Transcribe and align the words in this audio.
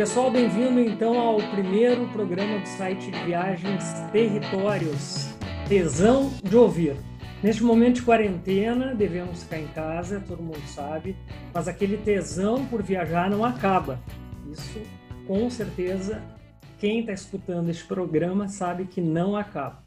Pessoal, 0.00 0.30
bem-vindo 0.30 0.80
então 0.80 1.20
ao 1.20 1.36
primeiro 1.50 2.08
programa 2.08 2.58
do 2.58 2.66
site 2.66 3.10
viagens 3.26 3.84
Territórios. 4.10 5.28
Tesão 5.68 6.32
de 6.42 6.56
ouvir. 6.56 6.96
Neste 7.42 7.62
momento 7.62 7.96
de 7.96 8.02
quarentena, 8.04 8.94
devemos 8.94 9.42
ficar 9.42 9.58
em 9.58 9.66
casa, 9.66 10.24
todo 10.26 10.42
mundo 10.42 10.66
sabe, 10.68 11.14
mas 11.52 11.68
aquele 11.68 11.98
tesão 11.98 12.64
por 12.64 12.82
viajar 12.82 13.28
não 13.28 13.44
acaba. 13.44 14.00
Isso, 14.50 14.80
com 15.26 15.50
certeza, 15.50 16.22
quem 16.78 17.00
está 17.00 17.12
escutando 17.12 17.68
este 17.68 17.84
programa 17.84 18.48
sabe 18.48 18.86
que 18.86 19.02
não 19.02 19.36
acaba. 19.36 19.84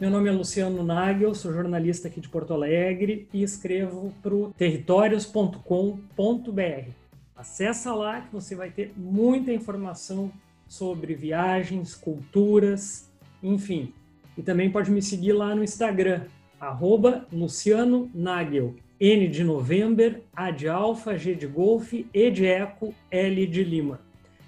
Meu 0.00 0.10
nome 0.10 0.28
é 0.28 0.32
Luciano 0.32 0.82
Nagel, 0.82 1.36
sou 1.36 1.52
jornalista 1.52 2.08
aqui 2.08 2.20
de 2.20 2.28
Porto 2.28 2.52
Alegre 2.52 3.28
e 3.32 3.44
escrevo 3.44 4.12
para 4.20 4.34
o 4.34 4.52
territórios.com.br. 4.58 6.99
Acessa 7.40 7.94
lá 7.94 8.20
que 8.20 8.30
você 8.30 8.54
vai 8.54 8.70
ter 8.70 8.92
muita 8.94 9.50
informação 9.50 10.30
sobre 10.68 11.14
viagens, 11.14 11.94
culturas, 11.94 13.10
enfim. 13.42 13.94
E 14.36 14.42
também 14.42 14.70
pode 14.70 14.90
me 14.90 15.00
seguir 15.00 15.32
lá 15.32 15.54
no 15.54 15.64
Instagram, 15.64 16.26
arroba 16.60 17.26
Luciano 17.32 18.10
Nagel. 18.14 18.74
N 19.00 19.26
de 19.26 19.42
November, 19.42 20.20
A 20.36 20.50
de 20.50 20.68
Alfa, 20.68 21.16
G 21.16 21.34
de 21.34 21.46
Golfe, 21.46 22.06
E 22.12 22.30
de 22.30 22.44
Eco, 22.44 22.94
L 23.10 23.46
de 23.46 23.64
Lima. 23.64 24.00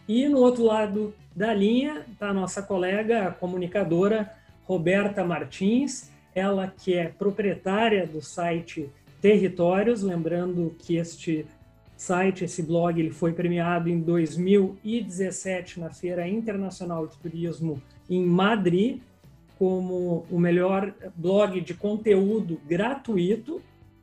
E 0.07 0.29
no 0.29 0.41
outro 0.41 0.63
lado 0.63 1.15
da 1.35 1.55
linha 1.55 2.05
está 2.13 2.29
a 2.29 2.35
nossa 2.35 2.63
colega, 2.63 3.29
a 3.29 3.31
comunicadora 3.31 4.31
Roberta 4.65 5.25
Martins, 5.25 6.11
ela 6.35 6.69
que 6.69 6.93
é 6.93 7.09
proprietária 7.09 8.07
do 8.07 8.21
site 8.21 8.91
Territórios, 9.23 10.03
lembrando 10.03 10.77
que 10.79 10.97
este 10.97 11.47
site, 12.03 12.45
esse 12.45 12.63
blog, 12.63 12.99
ele 12.99 13.11
foi 13.11 13.33
premiado 13.33 13.89
em 13.89 14.01
2017 14.01 15.79
na 15.79 15.91
Feira 15.91 16.29
Internacional 16.29 17.07
de 17.07 17.17
Turismo 17.19 17.81
em 18.11 18.27
Madrid 18.27 19.01
como 19.57 20.27
o 20.29 20.39
melhor 20.39 20.93
blog 21.15 21.61
de 21.61 21.75
conteúdo 21.75 22.61
gratuito 22.67 23.63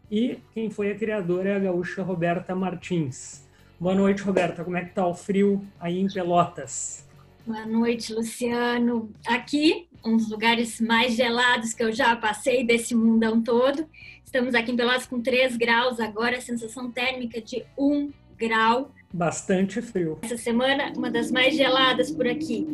e 0.10 0.40
quem 0.54 0.70
foi 0.70 0.92
a 0.92 0.96
criadora 0.96 1.50
é 1.50 1.56
a 1.58 1.60
gaúcha 1.60 2.02
Roberta 2.02 2.56
Martins. 2.56 3.46
Boa 3.78 3.94
noite, 3.94 4.22
Roberta. 4.22 4.64
Como 4.64 4.78
é 4.78 4.86
que 4.86 4.94
tá 4.94 5.06
o 5.06 5.14
frio 5.14 5.62
aí 5.78 6.00
em 6.00 6.08
Pelotas? 6.08 7.06
Boa 7.46 7.66
noite, 7.66 8.14
Luciano. 8.14 9.12
Aqui, 9.28 9.88
uns 10.06 10.30
lugares 10.30 10.80
mais 10.80 11.16
gelados 11.16 11.74
que 11.74 11.84
eu 11.84 11.92
já 11.92 12.16
passei 12.16 12.66
desse 12.66 12.96
mundão 12.96 13.42
todo. 13.42 13.86
Estamos 14.30 14.54
aqui 14.54 14.72
em 14.72 14.76
Pelotas 14.76 15.08
com 15.08 15.20
3 15.20 15.58
graus 15.58 16.00
agora, 16.00 16.40
sensação 16.40 16.92
térmica 16.92 17.42
de 17.42 17.66
1 17.76 18.14
grau. 18.38 18.94
Bastante 19.12 19.82
frio. 19.82 20.20
Essa 20.22 20.38
semana, 20.38 20.94
uma 20.96 21.10
das 21.10 21.32
mais 21.32 21.56
geladas 21.56 22.12
por 22.12 22.28
aqui. 22.28 22.68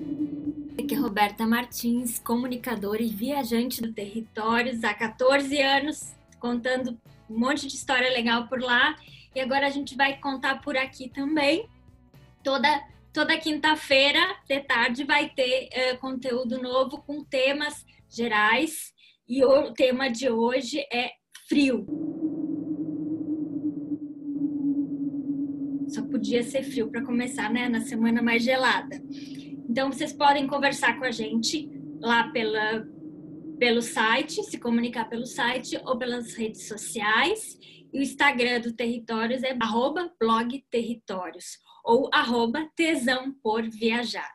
Aqui 0.78 0.94
é 0.94 0.98
Roberta 0.98 1.48
Martins, 1.48 2.20
comunicadora 2.20 3.02
e 3.02 3.08
viajante 3.08 3.82
do 3.82 3.94
Territórios 3.94 4.84
há 4.84 4.94
14 4.94 5.62
anos, 5.62 6.14
contando 6.42 7.00
um 7.30 7.40
monte 7.40 7.68
de 7.68 7.76
história 7.76 8.12
legal 8.12 8.50
por 8.50 8.60
lá. 8.60 8.94
E 9.34 9.40
agora 9.40 9.66
a 9.66 9.72
gente 9.72 9.96
vai 9.96 10.18
contar 10.18 10.62
por 10.62 10.76
aqui 10.76 11.08
também. 11.08 11.70
Toda 12.44 12.68
toda 13.14 13.38
quinta-feira 13.38 14.20
de 14.46 14.60
tarde 14.60 15.06
vai 15.06 15.30
ter 15.30 15.70
uh, 15.70 15.98
conteúdo 16.00 16.62
novo 16.62 17.02
com 17.04 17.24
temas 17.24 17.86
gerais. 18.10 18.94
E 19.26 19.42
o 19.46 19.72
tema 19.72 20.10
de 20.10 20.30
hoje 20.30 20.86
é 20.92 21.12
frio. 21.48 21.86
Só 25.88 26.02
podia 26.04 26.44
ser 26.44 26.64
frio 26.64 26.90
para 26.90 27.06
começar, 27.06 27.52
né? 27.52 27.70
Na 27.70 27.82
semana 27.82 28.22
mais 28.22 28.44
gelada. 28.44 29.02
Então, 29.70 29.92
vocês 29.92 30.12
podem 30.12 30.48
conversar 30.48 30.98
com 30.98 31.06
a 31.06 31.12
gente 31.12 31.70
lá 32.00 32.30
pela, 32.32 32.86
pelo 33.60 33.82
site, 33.82 34.44
se 34.44 34.60
comunicar 34.60 35.06
pelo 35.06 35.26
site 35.26 35.80
ou 35.86 35.98
pelas 35.98 36.34
redes 36.34 36.68
sociais. 36.68 37.58
E 37.94 38.00
o 38.00 38.02
Instagram 38.02 38.62
do 38.62 38.74
Territórios 38.74 39.44
é 39.44 39.56
arroba 39.62 40.12
blog 40.20 40.64
Territórios 40.70 41.60
ou 41.84 42.10
arroba 42.12 42.68
tesão 42.76 43.34
por 43.44 43.62
viajar. 43.70 44.34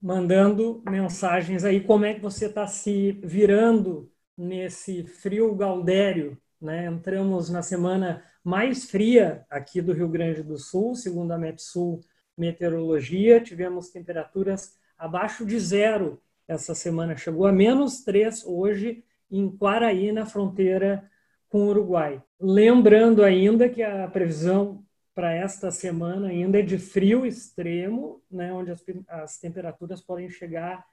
Mandando 0.00 0.80
mensagens 0.88 1.64
aí, 1.64 1.80
como 1.80 2.04
é 2.04 2.14
que 2.14 2.20
você 2.20 2.46
está 2.46 2.66
se 2.68 3.12
virando 3.24 4.10
nesse 4.38 5.02
frio 5.02 5.52
gaudério, 5.56 6.38
né? 6.60 6.86
Entramos 6.86 7.50
na 7.50 7.60
semana 7.60 8.24
mais 8.44 8.88
fria 8.88 9.44
aqui 9.50 9.82
do 9.82 9.92
Rio 9.92 10.08
Grande 10.08 10.42
do 10.42 10.56
Sul, 10.56 10.94
segundo 10.94 11.32
a 11.32 11.38
Metsul 11.38 12.00
Meteorologia, 12.36 13.40
tivemos 13.40 13.90
temperaturas 13.90 14.76
abaixo 14.96 15.44
de 15.44 15.58
zero 15.58 16.22
essa 16.46 16.74
semana, 16.74 17.16
chegou 17.16 17.46
a 17.46 17.52
menos 17.52 18.02
três 18.04 18.44
hoje 18.46 19.04
em 19.30 19.50
Quaraí, 19.50 20.12
na 20.12 20.24
fronteira 20.24 21.10
com 21.48 21.64
o 21.64 21.68
Uruguai. 21.68 22.22
Lembrando 22.40 23.22
ainda 23.22 23.68
que 23.68 23.82
a 23.82 24.06
previsão 24.08 24.84
para 25.14 25.34
esta 25.34 25.70
semana 25.70 26.28
ainda 26.28 26.60
é 26.60 26.62
de 26.62 26.78
frio 26.78 27.26
extremo, 27.26 28.22
né, 28.30 28.52
onde 28.52 28.70
as, 28.70 28.84
as 29.08 29.38
temperaturas 29.38 30.00
podem 30.00 30.30
chegar 30.30 30.86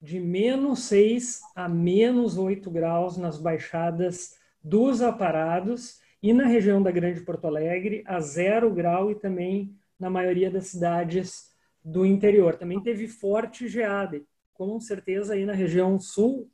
de 0.00 0.18
menos 0.18 0.84
6 0.84 1.40
a 1.54 1.68
menos 1.68 2.38
8 2.38 2.70
graus 2.70 3.16
nas 3.16 3.38
baixadas 3.38 4.38
dos 4.62 5.02
aparados 5.02 6.00
e 6.22 6.32
na 6.32 6.46
região 6.46 6.82
da 6.82 6.90
Grande 6.90 7.20
Porto 7.20 7.46
Alegre 7.46 8.02
a 8.06 8.20
zero 8.20 8.72
grau 8.72 9.10
e 9.10 9.14
também 9.14 9.74
na 9.98 10.08
maioria 10.08 10.50
das 10.50 10.68
cidades 10.68 11.50
do 11.84 12.04
interior. 12.04 12.56
Também 12.56 12.80
teve 12.80 13.06
forte 13.06 13.68
geada, 13.68 14.20
com 14.54 14.78
certeza 14.80 15.34
aí 15.34 15.44
na 15.44 15.52
região 15.52 15.98
sul 15.98 16.50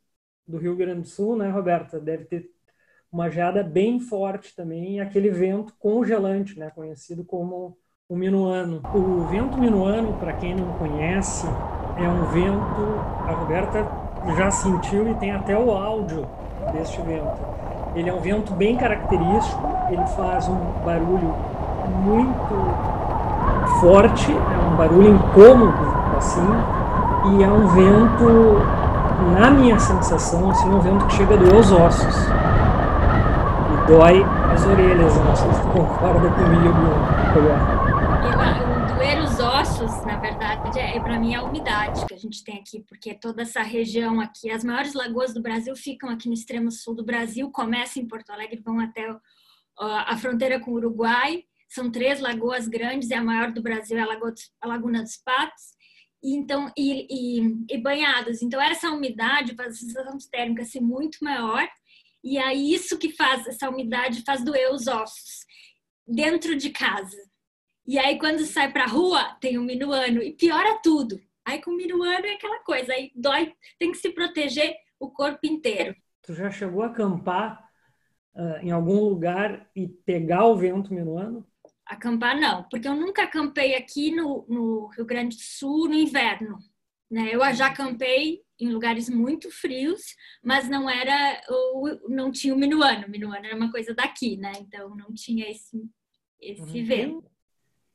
do 0.47 0.57
Rio 0.57 0.75
Grande 0.75 1.01
do 1.01 1.07
Sul, 1.07 1.35
né, 1.35 1.49
Roberta? 1.49 1.99
Deve 1.99 2.25
ter 2.25 2.49
uma 3.11 3.29
geada 3.29 3.63
bem 3.63 3.99
forte 3.99 4.55
também 4.55 4.99
aquele 4.99 5.29
vento 5.29 5.73
congelante, 5.77 6.57
né, 6.57 6.69
conhecido 6.69 7.23
como 7.25 7.77
o 8.07 8.15
minuano. 8.15 8.81
O 8.95 9.25
vento 9.27 9.57
minuano, 9.57 10.17
para 10.17 10.37
quem 10.37 10.55
não 10.55 10.77
conhece, 10.77 11.45
é 11.99 12.07
um 12.07 12.23
vento, 12.25 12.99
a 13.27 13.31
Roberta 13.31 13.85
já 14.35 14.51
sentiu 14.51 15.09
e 15.09 15.13
tem 15.15 15.31
até 15.31 15.57
o 15.57 15.71
áudio 15.71 16.25
deste 16.71 17.01
vento. 17.01 17.37
Ele 17.95 18.09
é 18.09 18.13
um 18.13 18.19
vento 18.19 18.53
bem 18.53 18.75
característico, 18.75 19.67
ele 19.89 20.05
faz 20.15 20.47
um 20.47 20.57
barulho 20.85 21.33
muito 22.03 23.79
forte, 23.79 24.31
é 24.31 24.71
um 24.71 24.75
barulho 24.75 25.15
incômodo, 25.15 25.73
assim, 26.17 26.47
e 27.25 27.43
é 27.43 27.47
um 27.47 27.67
vento, 27.67 28.61
na 29.39 29.49
minha 29.49 29.79
sensação, 29.79 30.51
assim, 30.51 30.69
um 30.69 30.79
vento 30.79 31.05
que 31.05 31.13
chega 31.13 31.33
a 31.33 31.37
doer 31.37 31.55
os 31.55 31.71
ossos. 31.71 32.27
E 33.73 33.91
dói 33.91 34.25
as 34.53 34.65
orelhas, 34.65 35.17
não 35.17 35.35
sei 35.35 35.51
se 35.51 35.61
tu 35.61 35.67
concorda 35.69 36.29
comigo, 36.29 36.75
Roberta 37.33 37.77
é, 40.87 40.97
é 40.97 40.99
para 40.99 41.19
mim 41.19 41.35
a 41.35 41.43
umidade 41.43 42.05
que 42.05 42.13
a 42.13 42.17
gente 42.17 42.43
tem 42.43 42.57
aqui, 42.57 42.83
porque 42.87 43.13
toda 43.13 43.41
essa 43.41 43.61
região 43.61 44.21
aqui, 44.21 44.49
as 44.49 44.63
maiores 44.63 44.93
lagoas 44.93 45.33
do 45.33 45.41
Brasil 45.41 45.75
ficam 45.75 46.09
aqui 46.09 46.27
no 46.27 46.33
extremo 46.33 46.71
sul 46.71 46.95
do 46.95 47.03
Brasil, 47.03 47.51
começam 47.51 48.01
em 48.01 48.07
Porto 48.07 48.29
Alegre, 48.29 48.61
vão 48.63 48.79
até 48.79 49.11
uh, 49.11 49.19
a 49.77 50.17
fronteira 50.17 50.59
com 50.59 50.71
o 50.71 50.75
Uruguai. 50.75 51.43
São 51.69 51.91
três 51.91 52.21
lagoas 52.21 52.67
grandes 52.67 53.09
e 53.09 53.13
a 53.13 53.23
maior 53.23 53.51
do 53.51 53.61
Brasil 53.61 53.97
é 53.97 54.01
a, 54.01 54.07
a 54.61 54.67
Laguna 54.67 55.03
dos 55.03 55.17
Patos. 55.17 55.75
E, 56.23 56.35
então, 56.35 56.71
e, 56.77 57.05
e, 57.09 57.65
e 57.69 57.77
banhados. 57.77 58.41
Então, 58.41 58.61
essa 58.61 58.89
umidade 58.89 59.53
faz 59.55 59.73
a 59.73 59.77
sensação 59.77 60.17
térmica 60.31 60.63
ser 60.63 60.81
muito 60.81 61.17
maior, 61.21 61.67
e 62.23 62.37
é 62.37 62.53
isso 62.53 62.97
que 62.97 63.11
faz, 63.11 63.45
essa 63.45 63.69
umidade 63.69 64.23
faz 64.25 64.43
doer 64.43 64.73
os 64.73 64.87
ossos 64.87 65.45
dentro 66.07 66.55
de 66.55 66.71
casa. 66.71 67.17
E 67.87 67.97
aí, 67.97 68.19
quando 68.19 68.45
sai 68.45 68.71
pra 68.71 68.85
rua, 68.85 69.37
tem 69.39 69.57
um 69.57 69.63
minuano 69.63 70.21
e 70.21 70.33
piora 70.33 70.79
tudo. 70.83 71.19
Aí, 71.45 71.61
com 71.61 71.71
o 71.71 71.77
minuano 71.77 72.25
é 72.25 72.33
aquela 72.33 72.59
coisa, 72.59 72.91
aí 72.91 73.11
dói, 73.15 73.53
tem 73.79 73.91
que 73.91 73.97
se 73.97 74.09
proteger 74.09 74.75
o 74.99 75.09
corpo 75.09 75.39
inteiro. 75.43 75.95
Tu 76.21 76.33
já 76.33 76.51
chegou 76.51 76.83
a 76.83 76.87
acampar 76.87 77.65
uh, 78.35 78.57
em 78.61 78.71
algum 78.71 78.99
lugar 78.99 79.69
e 79.73 79.87
pegar 79.87 80.45
o 80.45 80.57
vento 80.57 80.93
minuano? 80.93 81.47
Acampar 81.85 82.37
não, 82.37 82.63
porque 82.63 82.87
eu 82.87 82.95
nunca 82.95 83.23
acampei 83.23 83.75
aqui 83.75 84.13
no, 84.13 84.45
no 84.49 84.87
Rio 84.87 85.05
Grande 85.05 85.37
do 85.37 85.41
Sul 85.41 85.87
no 85.87 85.95
inverno. 85.95 86.57
Né? 87.09 87.29
Eu 87.33 87.39
já 87.53 87.67
acampei 87.67 88.41
em 88.59 88.69
lugares 88.69 89.07
muito 89.07 89.49
frios, 89.49 90.01
mas 90.43 90.67
não 90.67 90.89
era 90.89 91.41
o, 91.49 92.09
não 92.09 92.29
tinha 92.29 92.53
o 92.53 92.57
minuano. 92.57 93.07
O 93.07 93.09
minuano 93.09 93.45
era 93.45 93.55
uma 93.55 93.71
coisa 93.71 93.93
daqui, 93.93 94.35
né? 94.35 94.51
Então 94.59 94.93
não 94.93 95.13
tinha 95.13 95.49
esse 95.49 95.89
esse 96.39 96.79
uhum. 96.79 96.85
vento. 96.85 97.36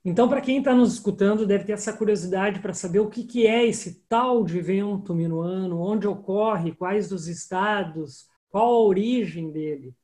Então, 0.05 0.29
para 0.29 0.41
quem 0.41 0.59
está 0.59 0.75
nos 0.75 0.95
escutando, 0.95 1.47
deve 1.47 1.65
ter 1.65 1.73
essa 1.73 1.97
curiosidade 1.97 2.59
para 2.59 2.75
saber 2.75 2.99
o 2.99 3.09
que, 3.09 3.23
que 3.23 3.47
é 3.47 3.65
esse 3.65 4.05
tal 4.09 4.43
de 4.43 4.61
vento 4.61 5.15
minuano, 5.15 5.81
onde 5.81 6.09
ocorre, 6.09 6.75
quais 6.75 7.13
os 7.13 7.29
estados, 7.29 8.27
qual 8.51 8.67
a 8.67 8.81
origem 8.81 9.53
dele. 9.53 9.95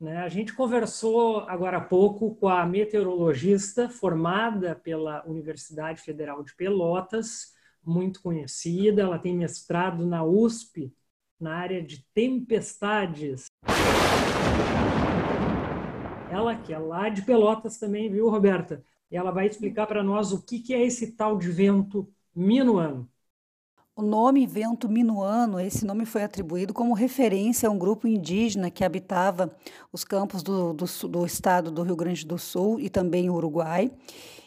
Né? 0.00 0.18
A 0.18 0.28
gente 0.28 0.54
conversou 0.54 1.40
agora 1.48 1.78
há 1.78 1.80
pouco 1.80 2.36
com 2.36 2.48
a 2.48 2.64
meteorologista 2.64 3.88
formada 3.88 4.76
pela 4.76 5.26
Universidade 5.26 6.00
Federal 6.00 6.44
de 6.44 6.54
Pelotas, 6.54 7.52
muito 7.84 8.22
conhecida, 8.22 9.02
ela 9.02 9.18
tem 9.18 9.36
mestrado 9.36 10.06
na 10.06 10.24
USP 10.24 10.94
na 11.40 11.56
área 11.56 11.82
de 11.82 12.06
tempestades. 12.14 13.46
Ela 16.30 16.56
que 16.56 16.72
é 16.72 16.78
lá 16.78 17.08
de 17.08 17.22
Pelotas 17.22 17.78
também, 17.78 18.10
viu, 18.10 18.30
Roberta? 18.30 18.82
Ela 19.16 19.30
vai 19.30 19.46
explicar 19.46 19.86
para 19.86 20.02
nós 20.02 20.32
o 20.32 20.42
que 20.42 20.74
é 20.74 20.84
esse 20.84 21.12
tal 21.12 21.38
de 21.38 21.50
vento 21.50 22.08
minuano. 22.34 23.08
O 23.96 24.02
nome 24.02 24.44
vento 24.44 24.88
minuano, 24.88 25.60
esse 25.60 25.86
nome 25.86 26.04
foi 26.04 26.24
atribuído 26.24 26.74
como 26.74 26.94
referência 26.94 27.68
a 27.68 27.72
um 27.72 27.78
grupo 27.78 28.08
indígena 28.08 28.68
que 28.68 28.82
habitava 28.82 29.54
os 29.92 30.02
campos 30.02 30.42
do, 30.42 30.72
do, 30.72 30.84
do 31.08 31.24
estado 31.24 31.70
do 31.70 31.84
Rio 31.84 31.94
Grande 31.94 32.26
do 32.26 32.36
Sul 32.36 32.80
e 32.80 32.90
também 32.90 33.30
o 33.30 33.34
Uruguai. 33.34 33.92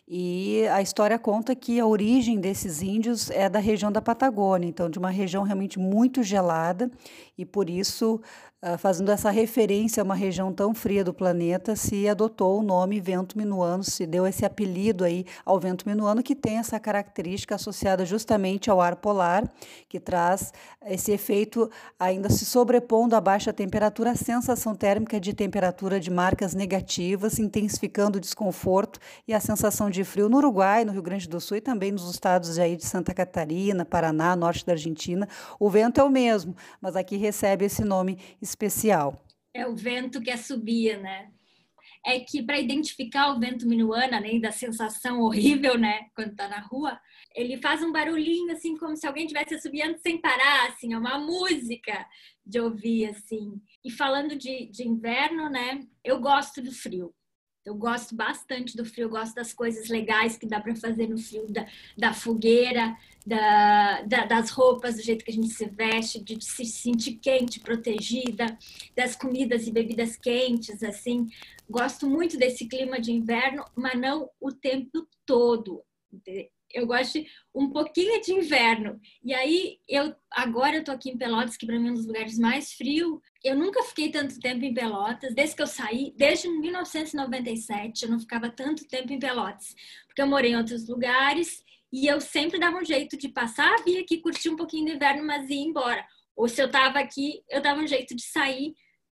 E 0.09 0.65
a 0.69 0.81
história 0.81 1.19
conta 1.19 1.53
que 1.53 1.81
a 1.81 1.85
origem 1.85 2.39
desses 2.39 2.81
índios 2.81 3.29
é 3.29 3.49
da 3.49 3.59
região 3.59 3.91
da 3.91 4.01
Patagônia, 4.01 4.65
então 4.65 4.89
de 4.89 4.97
uma 4.97 5.09
região 5.09 5.43
realmente 5.43 5.77
muito 5.77 6.23
gelada, 6.23 6.89
e 7.37 7.45
por 7.45 7.69
isso 7.69 8.21
ah, 8.59 8.75
fazendo 8.75 9.11
essa 9.11 9.29
referência 9.29 10.01
a 10.01 10.03
uma 10.03 10.15
região 10.15 10.51
tão 10.51 10.73
fria 10.73 11.03
do 11.03 11.13
planeta, 11.13 11.75
se 11.75 12.09
adotou 12.09 12.59
o 12.59 12.63
nome 12.63 12.99
vento 12.99 13.37
minuano, 13.37 13.83
se 13.83 14.03
deu 14.07 14.25
esse 14.25 14.43
apelido 14.43 15.03
aí 15.03 15.25
ao 15.45 15.59
vento 15.59 15.87
minuano, 15.87 16.23
que 16.23 16.33
tem 16.33 16.57
essa 16.57 16.79
característica 16.79 17.53
associada 17.53 18.03
justamente 18.03 18.67
ao 18.67 18.81
ar 18.81 18.95
polar, 18.95 19.47
que 19.87 19.99
traz 19.99 20.51
esse 20.87 21.11
efeito 21.11 21.69
ainda 21.99 22.31
se 22.31 22.45
sobrepondo 22.45 23.15
à 23.15 23.21
baixa 23.21 23.53
temperatura, 23.53 24.11
a 24.11 24.15
sensação 24.15 24.73
térmica 24.73 25.19
de 25.19 25.35
temperatura 25.35 25.99
de 25.99 26.09
marcas 26.09 26.55
negativas, 26.55 27.37
intensificando 27.37 28.17
o 28.17 28.21
desconforto 28.21 28.99
e 29.27 29.35
a 29.35 29.39
sensação 29.39 29.87
de 29.87 29.96
frio 30.03 30.29
no 30.29 30.37
Uruguai, 30.37 30.85
no 30.85 30.91
Rio 30.91 31.01
Grande 31.01 31.27
do 31.27 31.39
Sul 31.39 31.57
e 31.57 31.61
também 31.61 31.91
nos 31.91 32.09
estados 32.09 32.57
aí 32.59 32.75
de 32.75 32.85
Santa 32.85 33.13
Catarina, 33.13 33.85
Paraná, 33.85 34.35
norte 34.35 34.65
da 34.65 34.73
Argentina. 34.73 35.27
O 35.59 35.69
vento 35.69 35.99
é 35.99 36.03
o 36.03 36.09
mesmo, 36.09 36.55
mas 36.81 36.95
aqui 36.95 37.17
recebe 37.17 37.65
esse 37.65 37.83
nome 37.83 38.19
especial. 38.41 39.21
É 39.53 39.65
o 39.65 39.75
vento 39.75 40.21
que 40.21 40.29
é 40.29 40.37
subia, 40.37 40.97
né? 40.97 41.29
É 42.05 42.19
que 42.19 42.43
para 42.43 42.59
identificar 42.59 43.31
o 43.33 43.39
vento 43.39 43.67
minuano, 43.67 44.15
além 44.15 44.39
da 44.39 44.51
sensação 44.51 45.21
horrível, 45.21 45.77
né, 45.77 46.07
quando 46.15 46.35
tá 46.35 46.47
na 46.47 46.59
rua, 46.59 46.99
ele 47.35 47.57
faz 47.57 47.83
um 47.83 47.91
barulhinho 47.91 48.51
assim 48.51 48.77
como 48.77 48.95
se 48.95 49.05
alguém 49.05 49.25
estivesse 49.25 49.59
subindo 49.59 49.97
sem 49.99 50.19
parar, 50.19 50.69
assim, 50.69 50.93
é 50.93 50.97
uma 50.97 51.19
música 51.19 52.05
de 52.45 52.59
ouvir 52.59 53.07
assim. 53.07 53.61
E 53.83 53.91
falando 53.91 54.35
de, 54.35 54.67
de 54.67 54.87
inverno, 54.87 55.49
né, 55.49 55.79
eu 56.03 56.19
gosto 56.19 56.61
do 56.61 56.71
frio. 56.71 57.13
Eu 57.67 57.75
gosto 57.75 58.15
bastante 58.15 58.77
do 58.77 58.85
frio, 58.85 59.09
gosto 59.09 59.35
das 59.35 59.51
coisas 59.51 59.89
legais 59.89 60.37
que 60.37 60.45
dá 60.45 60.57
para 60.57 60.73
fazer 60.73 61.09
no 61.09 61.17
frio, 61.17 61.51
da, 61.51 61.67
da 61.97 62.13
fogueira, 62.13 62.95
da, 63.25 64.03
da, 64.03 64.25
das 64.25 64.51
roupas, 64.51 64.95
do 64.95 65.01
jeito 65.01 65.25
que 65.25 65.31
a 65.31 65.33
gente 65.33 65.49
se 65.49 65.65
veste, 65.65 66.23
de 66.23 66.41
se 66.41 66.63
sentir 66.63 67.15
quente, 67.15 67.59
protegida, 67.59 68.57
das 68.95 69.17
comidas 69.17 69.67
e 69.67 69.71
bebidas 69.73 70.15
quentes, 70.15 70.81
assim. 70.81 71.27
Gosto 71.69 72.09
muito 72.09 72.37
desse 72.37 72.65
clima 72.69 73.01
de 73.01 73.11
inverno, 73.11 73.65
mas 73.75 73.99
não 73.99 74.29
o 74.39 74.49
tempo 74.49 75.05
todo 75.25 75.83
eu 76.73 76.85
gosto 76.85 77.23
um 77.53 77.69
pouquinho 77.69 78.21
de 78.21 78.33
inverno. 78.33 78.99
E 79.23 79.33
aí, 79.33 79.79
eu 79.87 80.15
agora 80.31 80.77
eu 80.77 80.83
tô 80.83 80.91
aqui 80.91 81.09
em 81.09 81.17
Pelotas, 81.17 81.57
que 81.57 81.65
para 81.65 81.79
mim 81.79 81.87
é 81.87 81.91
um 81.91 81.95
dos 81.95 82.05
lugares 82.05 82.37
mais 82.37 82.73
frios. 82.73 83.19
Eu 83.43 83.55
nunca 83.55 83.83
fiquei 83.83 84.09
tanto 84.09 84.39
tempo 84.39 84.63
em 84.63 84.73
Pelotas, 84.73 85.33
desde 85.33 85.55
que 85.55 85.61
eu 85.61 85.67
saí, 85.67 86.13
desde 86.15 86.49
1997, 86.49 88.03
eu 88.03 88.11
não 88.11 88.19
ficava 88.19 88.49
tanto 88.49 88.87
tempo 88.87 89.11
em 89.13 89.19
Pelotas, 89.19 89.75
porque 90.05 90.21
eu 90.21 90.27
morei 90.27 90.51
em 90.51 90.57
outros 90.57 90.87
lugares 90.87 91.63
e 91.91 92.05
eu 92.07 92.19
sempre 92.19 92.59
dava 92.59 92.77
um 92.77 92.85
jeito 92.85 93.17
de 93.17 93.29
passar, 93.29 93.83
vir 93.83 93.99
aqui 93.99 94.17
curtir 94.17 94.49
um 94.49 94.57
pouquinho 94.57 94.85
do 94.85 94.91
inverno, 94.91 95.25
mas 95.25 95.49
ir 95.49 95.55
embora. 95.55 96.05
Ou 96.35 96.47
se 96.47 96.61
eu 96.61 96.69
tava 96.69 96.99
aqui, 96.99 97.41
eu 97.49 97.61
dava 97.61 97.81
um 97.81 97.87
jeito 97.87 98.15
de 98.15 98.23
sair. 98.23 98.75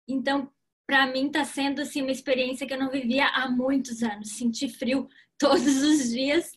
Então, 0.09 0.51
para 0.87 1.07
mim 1.07 1.31
tá 1.31 1.45
sendo 1.45 1.83
assim 1.83 2.03
uma 2.03 2.11
experiência 2.11 2.67
que 2.67 2.73
eu 2.75 2.79
não 2.79 2.91
vivia 2.91 3.27
há 3.27 3.49
muitos 3.49 4.03
anos, 4.03 4.33
sentir 4.37 4.69
frio 4.69 5.09
todos 5.39 5.83
os 5.83 6.11
dias 6.11 6.51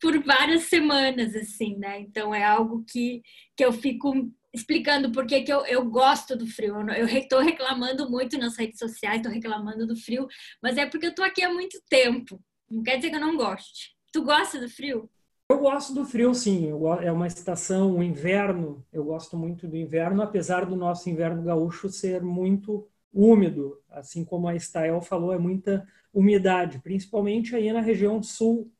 por 0.00 0.18
várias 0.24 0.64
semanas, 0.64 1.34
assim, 1.36 1.76
né? 1.76 2.00
Então 2.00 2.34
é 2.34 2.42
algo 2.42 2.84
que, 2.88 3.22
que 3.56 3.64
eu 3.64 3.72
fico 3.72 4.30
explicando 4.52 5.12
por 5.12 5.26
que, 5.26 5.44
eu, 5.46 5.64
eu 5.66 5.84
gosto 5.88 6.36
do 6.36 6.46
frio. 6.46 6.74
Eu 6.90 7.06
estou 7.06 7.40
reclamando 7.40 8.10
muito 8.10 8.36
nas 8.38 8.56
redes 8.56 8.78
sociais, 8.78 9.18
estou 9.18 9.32
reclamando 9.32 9.86
do 9.86 9.96
frio, 9.96 10.26
mas 10.62 10.76
é 10.76 10.86
porque 10.86 11.06
eu 11.06 11.10
estou 11.10 11.24
aqui 11.24 11.42
há 11.42 11.52
muito 11.52 11.80
tempo. 11.88 12.40
Não 12.68 12.82
quer 12.82 12.96
dizer 12.96 13.10
que 13.10 13.16
eu 13.16 13.20
não 13.20 13.36
goste. 13.36 13.94
Tu 14.12 14.22
gosta 14.22 14.58
do 14.58 14.68
frio? 14.68 15.08
Eu 15.48 15.58
gosto 15.58 15.92
do 15.92 16.04
frio, 16.04 16.32
sim. 16.32 16.68
é 17.02 17.12
uma 17.12 17.26
estação, 17.26 17.96
o 17.96 18.02
inverno. 18.02 18.84
Eu 18.92 19.04
gosto 19.04 19.36
muito 19.36 19.66
do 19.66 19.76
inverno, 19.76 20.22
apesar 20.22 20.64
do 20.64 20.76
nosso 20.76 21.10
inverno 21.10 21.42
gaúcho 21.42 21.88
ser 21.88 22.22
muito 22.22 22.88
úmido. 23.12 23.80
Assim 23.88 24.24
como 24.24 24.48
a 24.48 24.54
Stael 24.54 25.00
falou, 25.02 25.32
é 25.32 25.38
muita 25.38 25.86
umidade, 26.12 26.78
principalmente 26.78 27.54
aí 27.54 27.72
na 27.72 27.80
região 27.80 28.22
sul 28.22 28.70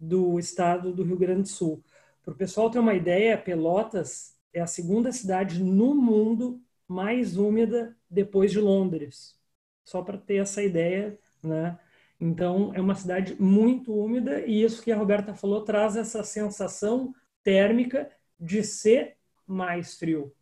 do 0.00 0.38
estado 0.38 0.92
do 0.92 1.02
Rio 1.04 1.18
Grande 1.18 1.42
do 1.42 1.48
Sul. 1.48 1.84
Para 2.22 2.32
o 2.32 2.36
pessoal 2.36 2.70
ter 2.70 2.78
uma 2.78 2.94
ideia, 2.94 3.36
Pelotas 3.36 4.36
é 4.52 4.60
a 4.60 4.66
segunda 4.66 5.12
cidade 5.12 5.62
no 5.62 5.94
mundo 5.94 6.60
mais 6.88 7.36
úmida 7.36 7.96
depois 8.08 8.50
de 8.50 8.58
Londres. 8.58 9.38
Só 9.84 10.02
para 10.02 10.18
ter 10.18 10.36
essa 10.36 10.62
ideia, 10.62 11.18
né? 11.42 11.78
Então, 12.18 12.72
é 12.74 12.80
uma 12.80 12.94
cidade 12.94 13.40
muito 13.40 13.94
úmida 13.94 14.44
e 14.46 14.62
isso 14.62 14.82
que 14.82 14.92
a 14.92 14.96
Roberta 14.96 15.34
falou 15.34 15.64
traz 15.64 15.96
essa 15.96 16.22
sensação 16.22 17.14
térmica 17.42 18.10
de 18.38 18.62
ser 18.62 19.16
mais 19.46 19.96
frio, 19.96 20.34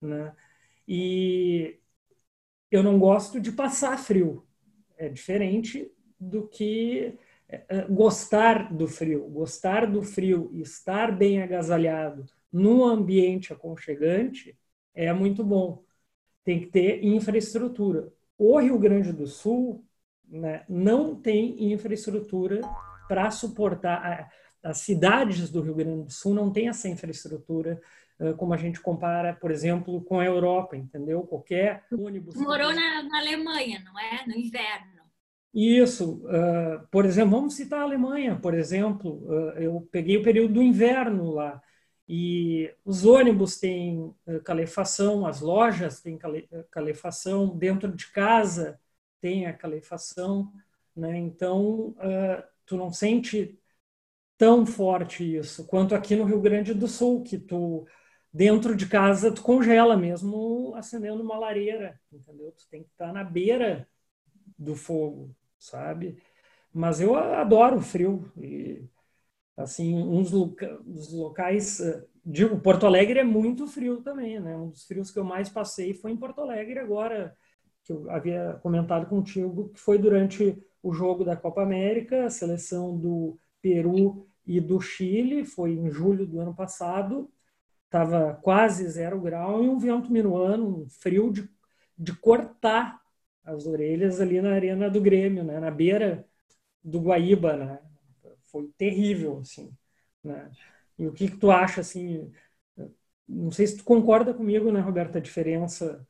né? 0.00 0.34
E 0.86 1.78
eu 2.70 2.82
não 2.82 2.98
gosto 2.98 3.40
de 3.40 3.52
passar 3.52 3.98
frio. 3.98 4.46
É 4.96 5.08
diferente 5.08 5.90
do 6.18 6.46
que 6.48 7.18
gostar 7.88 8.72
do 8.72 8.86
frio, 8.86 9.28
gostar 9.28 9.86
do 9.86 10.02
frio 10.02 10.50
e 10.52 10.62
estar 10.62 11.10
bem 11.12 11.42
agasalhado 11.42 12.24
num 12.52 12.84
ambiente 12.84 13.52
aconchegante 13.52 14.56
é 14.94 15.12
muito 15.12 15.42
bom. 15.42 15.82
Tem 16.44 16.60
que 16.60 16.66
ter 16.66 17.04
infraestrutura. 17.04 18.12
O 18.36 18.58
Rio 18.58 18.78
Grande 18.78 19.12
do 19.12 19.26
Sul 19.26 19.84
né, 20.28 20.64
não 20.68 21.14
tem 21.14 21.72
infraestrutura 21.72 22.60
para 23.08 23.30
suportar. 23.30 24.30
As 24.62 24.78
cidades 24.78 25.50
do 25.50 25.62
Rio 25.62 25.74
Grande 25.74 26.04
do 26.04 26.10
Sul 26.10 26.34
não 26.34 26.52
têm 26.52 26.68
essa 26.68 26.88
infraestrutura 26.88 27.80
como 28.36 28.54
a 28.54 28.56
gente 28.56 28.80
compara, 28.80 29.34
por 29.34 29.50
exemplo, 29.50 30.00
com 30.02 30.20
a 30.20 30.24
Europa, 30.24 30.76
entendeu? 30.76 31.22
Qualquer 31.22 31.84
ônibus. 31.90 32.36
Morou 32.36 32.72
na, 32.72 33.02
na 33.02 33.18
Alemanha, 33.18 33.82
não 33.84 33.98
é? 33.98 34.24
No 34.26 34.36
inverno. 34.36 34.91
Isso, 35.54 36.24
uh, 36.24 36.86
por 36.90 37.04
exemplo, 37.04 37.32
vamos 37.32 37.54
citar 37.54 37.80
a 37.80 37.82
Alemanha, 37.82 38.38
por 38.40 38.54
exemplo, 38.54 39.22
uh, 39.26 39.50
eu 39.58 39.86
peguei 39.92 40.16
o 40.16 40.22
período 40.22 40.54
do 40.54 40.62
inverno 40.62 41.30
lá 41.30 41.62
e 42.08 42.74
os 42.84 43.04
ônibus 43.04 43.58
têm 43.58 43.98
uh, 44.00 44.42
calefação, 44.44 45.26
as 45.26 45.40
lojas 45.42 46.00
têm 46.00 46.16
cale 46.16 46.48
calefação, 46.70 47.56
dentro 47.56 47.94
de 47.94 48.10
casa 48.10 48.80
tem 49.20 49.46
a 49.46 49.52
calefação, 49.52 50.50
né? 50.96 51.16
Então 51.18 51.94
tu 52.66 52.76
não 52.76 52.90
sente 52.92 53.58
tão 54.36 54.66
forte 54.66 55.36
isso 55.36 55.66
quanto 55.66 55.94
aqui 55.94 56.16
no 56.16 56.24
Rio 56.24 56.40
Grande 56.40 56.74
do 56.74 56.88
Sul, 56.88 57.22
que 57.22 57.38
tu 57.38 57.86
dentro 58.32 58.74
de 58.74 58.86
casa 58.88 59.32
tu 59.32 59.42
congela 59.42 59.96
mesmo 59.96 60.74
acendendo 60.74 61.22
uma 61.22 61.38
lareira, 61.38 62.00
entendeu? 62.10 62.52
Tu 62.52 62.66
tem 62.68 62.82
que 62.82 62.90
estar 62.90 63.12
na 63.12 63.22
beira 63.22 63.88
do 64.58 64.74
fogo 64.74 65.34
sabe? 65.64 66.16
Mas 66.72 67.00
eu 67.00 67.16
adoro 67.16 67.76
o 67.78 67.80
frio. 67.82 68.30
E, 68.38 68.84
assim, 69.56 69.94
uns 69.94 70.32
locais... 71.12 71.80
Eh, 71.80 72.06
digo, 72.24 72.60
Porto 72.60 72.86
Alegre 72.86 73.20
é 73.20 73.24
muito 73.24 73.66
frio 73.66 74.02
também, 74.02 74.40
né? 74.40 74.56
Um 74.56 74.70
dos 74.70 74.84
frios 74.84 75.10
que 75.10 75.18
eu 75.18 75.24
mais 75.24 75.48
passei 75.48 75.94
foi 75.94 76.12
em 76.12 76.16
Porto 76.16 76.40
Alegre 76.40 76.78
agora, 76.78 77.36
que 77.84 77.92
eu 77.92 78.10
havia 78.10 78.58
comentado 78.62 79.06
contigo, 79.08 79.70
que 79.70 79.80
foi 79.80 79.98
durante 79.98 80.56
o 80.82 80.92
jogo 80.92 81.24
da 81.24 81.36
Copa 81.36 81.62
América, 81.62 82.26
a 82.26 82.30
seleção 82.30 82.96
do 82.98 83.38
Peru 83.60 84.28
e 84.46 84.60
do 84.60 84.80
Chile, 84.80 85.44
foi 85.44 85.72
em 85.72 85.90
julho 85.90 86.26
do 86.26 86.40
ano 86.40 86.54
passado, 86.54 87.30
estava 87.84 88.34
quase 88.42 88.88
zero 88.88 89.20
grau 89.20 89.62
e 89.62 89.68
um 89.68 89.78
vento 89.78 90.10
minuano, 90.12 90.84
um 90.84 90.88
frio 90.88 91.30
de, 91.32 91.48
de 91.98 92.14
cortar 92.14 93.01
as 93.44 93.66
orelhas 93.66 94.20
ali 94.20 94.40
na 94.40 94.52
arena 94.52 94.88
do 94.90 95.00
Grêmio, 95.00 95.44
né? 95.44 95.58
na 95.58 95.70
beira 95.70 96.26
do 96.82 97.00
Guaíba, 97.00 97.56
né? 97.56 97.80
Foi 98.44 98.68
terrível, 98.76 99.38
assim, 99.38 99.72
né? 100.22 100.50
E 100.98 101.06
o 101.06 101.12
que, 101.12 101.30
que 101.30 101.36
tu 101.36 101.50
acha, 101.50 101.80
assim, 101.80 102.30
não 103.28 103.50
sei 103.50 103.66
se 103.66 103.78
tu 103.78 103.84
concorda 103.84 104.34
comigo, 104.34 104.70
né, 104.70 104.80
Roberta, 104.80 105.18
a 105.18 105.22
diferença 105.22 106.06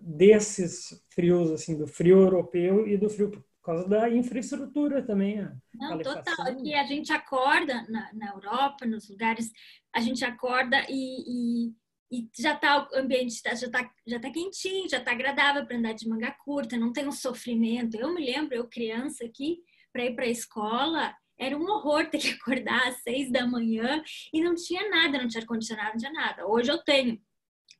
desses 0.00 1.02
frios, 1.10 1.50
assim, 1.50 1.76
do 1.76 1.86
frio 1.86 2.18
europeu 2.20 2.86
e 2.86 2.96
do 2.96 3.08
frio 3.08 3.30
por 3.30 3.44
causa 3.62 3.88
da 3.88 4.08
infraestrutura 4.08 5.02
também. 5.02 5.48
Não, 5.74 5.98
total. 5.98 6.46
Aqui 6.46 6.74
a 6.74 6.84
gente 6.84 7.12
acorda 7.12 7.84
na, 7.88 8.12
na 8.14 8.28
Europa, 8.28 8.86
nos 8.86 9.08
lugares, 9.08 9.50
a 9.92 10.00
gente 10.00 10.24
acorda 10.24 10.84
e, 10.88 11.66
e 11.68 11.74
e 12.10 12.28
já 12.38 12.54
tá 12.54 12.88
o 12.92 12.98
ambiente 12.98 13.42
tá, 13.42 13.54
já 13.54 13.70
tá 13.70 13.90
já 14.06 14.20
tá 14.20 14.30
quentinho, 14.30 14.88
já 14.88 15.00
tá 15.00 15.12
agradável 15.12 15.66
para 15.66 15.76
andar 15.76 15.92
de 15.92 16.08
manga 16.08 16.30
curta, 16.44 16.76
não 16.76 16.92
tem 16.92 17.06
um 17.06 17.12
sofrimento. 17.12 17.96
Eu 17.96 18.14
me 18.14 18.24
lembro, 18.24 18.54
eu 18.54 18.68
criança 18.68 19.24
aqui, 19.24 19.58
para 19.92 20.04
ir 20.04 20.14
para 20.14 20.24
a 20.24 20.28
escola, 20.28 21.14
era 21.38 21.56
um 21.56 21.64
horror 21.64 22.08
ter 22.08 22.18
que 22.18 22.28
acordar 22.40 22.88
às 22.88 23.02
seis 23.02 23.30
da 23.30 23.46
manhã 23.46 24.02
e 24.32 24.40
não 24.40 24.54
tinha 24.54 24.88
nada, 24.88 25.18
não 25.18 25.28
tinha 25.28 25.42
ar-condicionado, 25.42 25.90
não 25.90 25.98
tinha 25.98 26.12
nada. 26.12 26.46
Hoje 26.46 26.70
eu 26.70 26.78
tenho. 26.78 27.20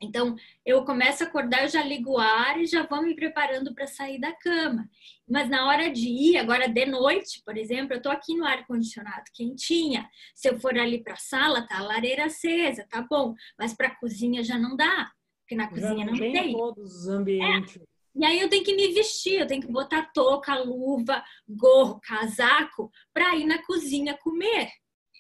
Então, 0.01 0.37
eu 0.65 0.85
começo 0.85 1.25
a 1.25 1.27
acordar, 1.27 1.63
eu 1.63 1.69
já 1.69 1.83
ligo 1.83 2.13
o 2.13 2.19
ar 2.19 2.61
e 2.61 2.67
já 2.67 2.87
vou 2.87 3.03
me 3.03 3.15
preparando 3.15 3.75
para 3.75 3.87
sair 3.87 4.21
da 4.21 4.33
cama. 4.33 4.89
Mas 5.29 5.49
na 5.49 5.67
hora 5.67 5.91
de 5.91 6.07
ir, 6.07 6.37
agora 6.37 6.69
de 6.69 6.85
noite, 6.85 7.43
por 7.45 7.57
exemplo, 7.57 7.95
eu 7.95 7.97
estou 7.97 8.13
aqui 8.13 8.37
no 8.37 8.45
ar-condicionado 8.45 9.25
quentinha. 9.35 10.09
Se 10.35 10.49
eu 10.49 10.61
for 10.61 10.77
ali 10.79 11.03
para 11.03 11.15
a 11.15 11.17
sala, 11.19 11.67
tá 11.67 11.79
a 11.79 11.83
lareira 11.83 12.27
acesa, 12.27 12.87
tá 12.89 13.07
bom. 13.09 13.35
Mas 13.59 13.73
para 13.73 13.89
a 13.89 13.97
cozinha 13.97 14.45
já 14.45 14.59
não 14.59 14.77
dá, 14.77 15.11
porque 15.41 15.55
na 15.55 15.69
cozinha 15.69 16.05
não, 16.05 16.13
não 16.13 16.19
tem. 16.19 16.53
todos 16.53 16.95
os 16.95 17.09
ambientes. 17.09 17.77
É. 17.77 17.97
E 18.19 18.25
aí 18.25 18.41
eu 18.41 18.49
tenho 18.49 18.65
que 18.65 18.75
me 18.75 18.93
vestir, 18.93 19.41
eu 19.41 19.47
tenho 19.47 19.63
que 19.63 19.73
botar 19.73 20.11
touca, 20.13 20.59
luva, 20.59 21.23
gorro, 21.49 22.01
casaco 22.03 22.91
para 23.13 23.35
ir 23.37 23.45
na 23.45 23.63
cozinha 23.63 24.17
comer 24.17 24.71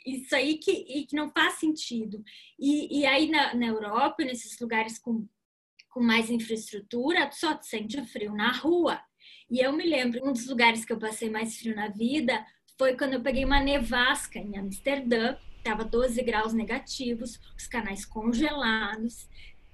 isso 0.06 0.34
aí 0.34 0.58
que, 0.58 1.06
que 1.06 1.16
não 1.16 1.28
faz 1.30 1.54
sentido. 1.54 2.22
E, 2.58 3.00
e 3.00 3.06
aí 3.06 3.28
na, 3.28 3.54
na 3.54 3.66
Europa, 3.66 4.24
nesses 4.24 4.58
lugares 4.60 4.98
com, 4.98 5.26
com 5.90 6.00
mais 6.00 6.30
infraestrutura, 6.30 7.30
só 7.32 7.60
sente 7.60 8.00
frio 8.06 8.32
na 8.32 8.52
rua. 8.52 9.00
E 9.50 9.58
eu 9.58 9.72
me 9.72 9.84
lembro, 9.84 10.26
um 10.26 10.32
dos 10.32 10.46
lugares 10.46 10.84
que 10.84 10.92
eu 10.92 10.98
passei 10.98 11.28
mais 11.28 11.58
frio 11.58 11.74
na 11.74 11.88
vida 11.88 12.44
foi 12.78 12.96
quando 12.96 13.14
eu 13.14 13.22
peguei 13.22 13.44
uma 13.44 13.60
nevasca 13.60 14.38
em 14.38 14.56
Amsterdã, 14.56 15.36
estava 15.56 15.84
12 15.84 16.22
graus 16.22 16.52
negativos, 16.52 17.40
os 17.56 17.66
canais 17.66 18.04
congelados. 18.04 19.28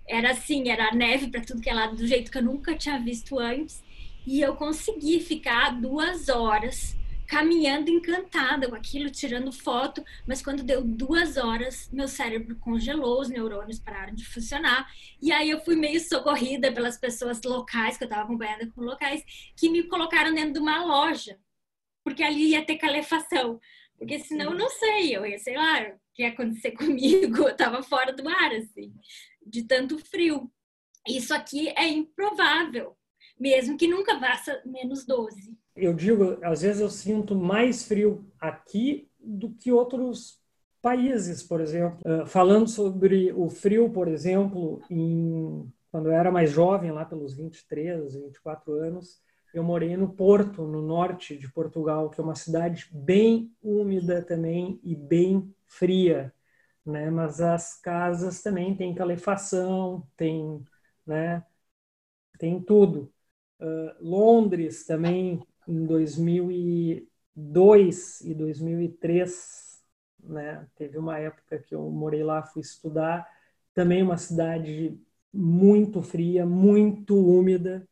Era 0.08 0.30
assim, 0.30 0.68
era 0.70 0.94
neve 0.94 1.28
para 1.28 1.42
tudo 1.42 1.60
que 1.60 1.68
é 1.68 1.74
lado, 1.74 1.96
do 1.96 2.06
jeito 2.06 2.30
que 2.30 2.38
eu 2.38 2.42
nunca 2.42 2.76
tinha 2.76 2.98
visto 2.98 3.38
antes. 3.38 3.82
E 4.26 4.40
eu 4.40 4.54
consegui 4.54 5.20
ficar 5.20 5.80
duas 5.80 6.28
horas 6.28 6.96
caminhando 7.32 7.90
encantada 7.90 8.68
com 8.68 8.74
aquilo, 8.74 9.08
tirando 9.08 9.50
foto, 9.50 10.04
mas 10.26 10.42
quando 10.42 10.62
deu 10.62 10.84
duas 10.84 11.38
horas, 11.38 11.88
meu 11.90 12.06
cérebro 12.06 12.56
congelou, 12.56 13.22
os 13.22 13.30
neurônios 13.30 13.78
pararam 13.78 14.14
de 14.14 14.22
funcionar, 14.22 14.86
e 15.18 15.32
aí 15.32 15.48
eu 15.48 15.58
fui 15.64 15.74
meio 15.74 15.98
socorrida 15.98 16.70
pelas 16.70 16.98
pessoas 16.98 17.40
locais, 17.42 17.96
que 17.96 18.04
eu 18.04 18.06
estava 18.06 18.24
acompanhada 18.24 18.70
com 18.72 18.82
locais, 18.82 19.24
que 19.56 19.70
me 19.70 19.84
colocaram 19.84 20.34
dentro 20.34 20.52
de 20.52 20.58
uma 20.58 20.84
loja, 20.84 21.40
porque 22.04 22.22
ali 22.22 22.50
ia 22.50 22.66
ter 22.66 22.76
calefação, 22.76 23.58
porque 23.96 24.18
senão 24.18 24.52
eu 24.52 24.58
não 24.58 24.68
sei, 24.68 25.16
eu 25.16 25.24
ia, 25.24 25.38
sei 25.38 25.56
lá, 25.56 25.84
o 25.84 25.98
que 26.12 26.24
ia 26.24 26.28
acontecer 26.28 26.72
comigo, 26.76 27.44
eu 27.44 27.48
estava 27.48 27.82
fora 27.82 28.12
do 28.12 28.28
ar, 28.28 28.52
assim, 28.52 28.92
de 29.46 29.62
tanto 29.64 29.98
frio. 29.98 30.52
Isso 31.08 31.32
aqui 31.32 31.70
é 31.78 31.88
improvável, 31.88 32.94
mesmo 33.40 33.78
que 33.78 33.88
nunca 33.88 34.20
faça 34.20 34.60
menos 34.66 35.06
12 35.06 35.61
eu 35.74 35.94
digo, 35.94 36.38
às 36.42 36.62
vezes 36.62 36.80
eu 36.80 36.90
sinto 36.90 37.34
mais 37.34 37.84
frio 37.84 38.26
aqui 38.40 39.08
do 39.18 39.50
que 39.50 39.72
outros 39.72 40.40
países, 40.80 41.42
por 41.42 41.60
exemplo. 41.60 41.98
Uh, 42.04 42.26
falando 42.26 42.68
sobre 42.68 43.32
o 43.32 43.48
frio, 43.48 43.90
por 43.90 44.08
exemplo, 44.08 44.82
em, 44.90 45.72
quando 45.90 46.06
eu 46.06 46.12
era 46.12 46.30
mais 46.30 46.50
jovem, 46.50 46.90
lá 46.90 47.04
pelos 47.04 47.34
23, 47.34 48.14
24 48.14 48.72
anos, 48.74 49.22
eu 49.54 49.62
morei 49.62 49.96
no 49.96 50.12
Porto, 50.12 50.66
no 50.66 50.82
norte 50.82 51.36
de 51.36 51.50
Portugal, 51.52 52.10
que 52.10 52.20
é 52.20 52.24
uma 52.24 52.34
cidade 52.34 52.88
bem 52.92 53.54
úmida 53.62 54.22
também 54.22 54.80
e 54.82 54.96
bem 54.96 55.54
fria, 55.66 56.32
né? 56.84 57.10
Mas 57.10 57.40
as 57.40 57.78
casas 57.80 58.42
também 58.42 58.74
têm 58.74 58.94
calefação, 58.94 60.06
tem, 60.16 60.64
né? 61.06 61.44
Tem 62.38 62.60
tudo. 62.62 63.12
Uh, 63.60 63.94
Londres 64.00 64.84
também 64.86 65.40
em 65.66 65.86
2002 65.86 68.20
e 68.22 68.34
2003, 68.34 69.82
né? 70.22 70.66
Teve 70.76 70.98
uma 70.98 71.18
época 71.18 71.58
que 71.58 71.74
eu 71.74 71.90
morei 71.90 72.22
lá, 72.22 72.42
fui 72.42 72.62
estudar, 72.62 73.26
também 73.74 74.02
uma 74.02 74.16
cidade 74.16 74.98
muito 75.32 76.02
fria, 76.02 76.44
muito 76.44 77.16
úmida, 77.16 77.86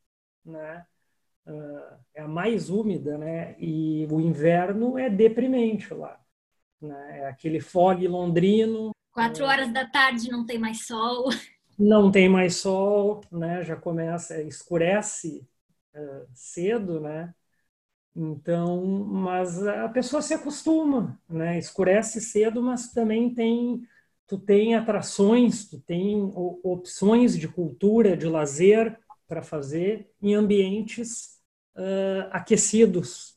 né? 0.45 0.85
Uh, 1.47 1.99
é 2.15 2.23
a 2.23 2.29
mais 2.29 2.69
úmida, 2.69 3.17
né? 3.17 3.57
E 3.59 4.07
o 4.11 4.21
inverno 4.21 4.99
é 4.99 5.09
deprimente 5.09 5.93
lá, 5.95 6.21
né? 6.81 7.21
É 7.21 7.29
aquele 7.29 7.61
fog 7.61 8.07
londrino. 8.07 8.91
Quatro 9.11 9.45
horas 9.45 9.73
da 9.73 9.87
tarde 9.87 10.31
não 10.31 10.45
tem 10.45 10.59
mais 10.59 10.87
sol. 10.87 11.31
Não 11.79 12.11
tem 12.11 12.29
mais 12.29 12.57
sol, 12.57 13.23
né? 13.33 13.65
Já 13.65 13.75
começa, 13.75 14.43
escurece 14.43 15.49
uh, 15.95 16.27
cedo, 16.35 17.01
né? 17.01 17.35
Então, 18.15 18.85
mas 19.05 19.65
a 19.67 19.89
pessoa 19.89 20.21
se 20.21 20.35
acostuma, 20.35 21.19
né? 21.29 21.59
Escurece 21.59 22.21
cedo, 22.21 22.63
mas 22.63 22.93
também 22.93 23.33
tem 23.33 23.83
tu 24.27 24.39
tem 24.39 24.77
atrações, 24.77 25.69
tu 25.69 25.81
tem 25.81 26.31
opções 26.63 27.37
de 27.37 27.49
cultura, 27.49 28.17
de 28.17 28.27
lazer 28.27 28.97
para 29.27 29.43
fazer 29.43 30.09
em 30.23 30.35
ambientes 30.35 31.41
uh, 31.77 32.29
aquecidos, 32.31 33.37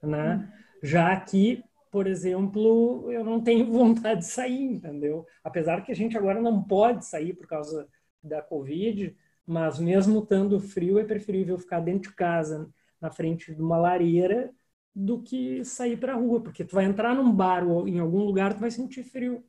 né? 0.00 0.52
Já 0.82 1.12
aqui, 1.12 1.64
por 1.90 2.06
exemplo, 2.06 3.10
eu 3.10 3.24
não 3.24 3.40
tenho 3.40 3.66
vontade 3.72 4.20
de 4.20 4.26
sair, 4.26 4.62
entendeu? 4.62 5.26
Apesar 5.42 5.84
que 5.84 5.90
a 5.90 5.96
gente 5.96 6.16
agora 6.16 6.40
não 6.40 6.62
pode 6.62 7.04
sair 7.06 7.34
por 7.34 7.48
causa 7.48 7.88
da 8.22 8.40
Covid, 8.40 9.16
mas 9.44 9.80
mesmo 9.80 10.20
estando 10.20 10.60
frio, 10.60 11.00
é 11.00 11.04
preferível 11.04 11.58
ficar 11.58 11.80
dentro 11.80 12.10
de 12.10 12.16
casa 12.16 12.70
na 13.00 13.10
frente 13.10 13.54
de 13.54 13.62
uma 13.62 13.76
lareira 13.78 14.52
do 14.94 15.22
que 15.22 15.64
sair 15.64 15.96
para 15.98 16.14
a 16.14 16.16
rua, 16.16 16.42
porque 16.42 16.64
tu 16.64 16.74
vai 16.74 16.84
entrar 16.84 17.14
num 17.14 17.32
bar 17.34 17.66
ou 17.68 17.86
em 17.88 17.98
algum 18.00 18.24
lugar, 18.24 18.54
tu 18.54 18.60
vai 18.60 18.70
sentir 18.70 19.04
frio. 19.04 19.44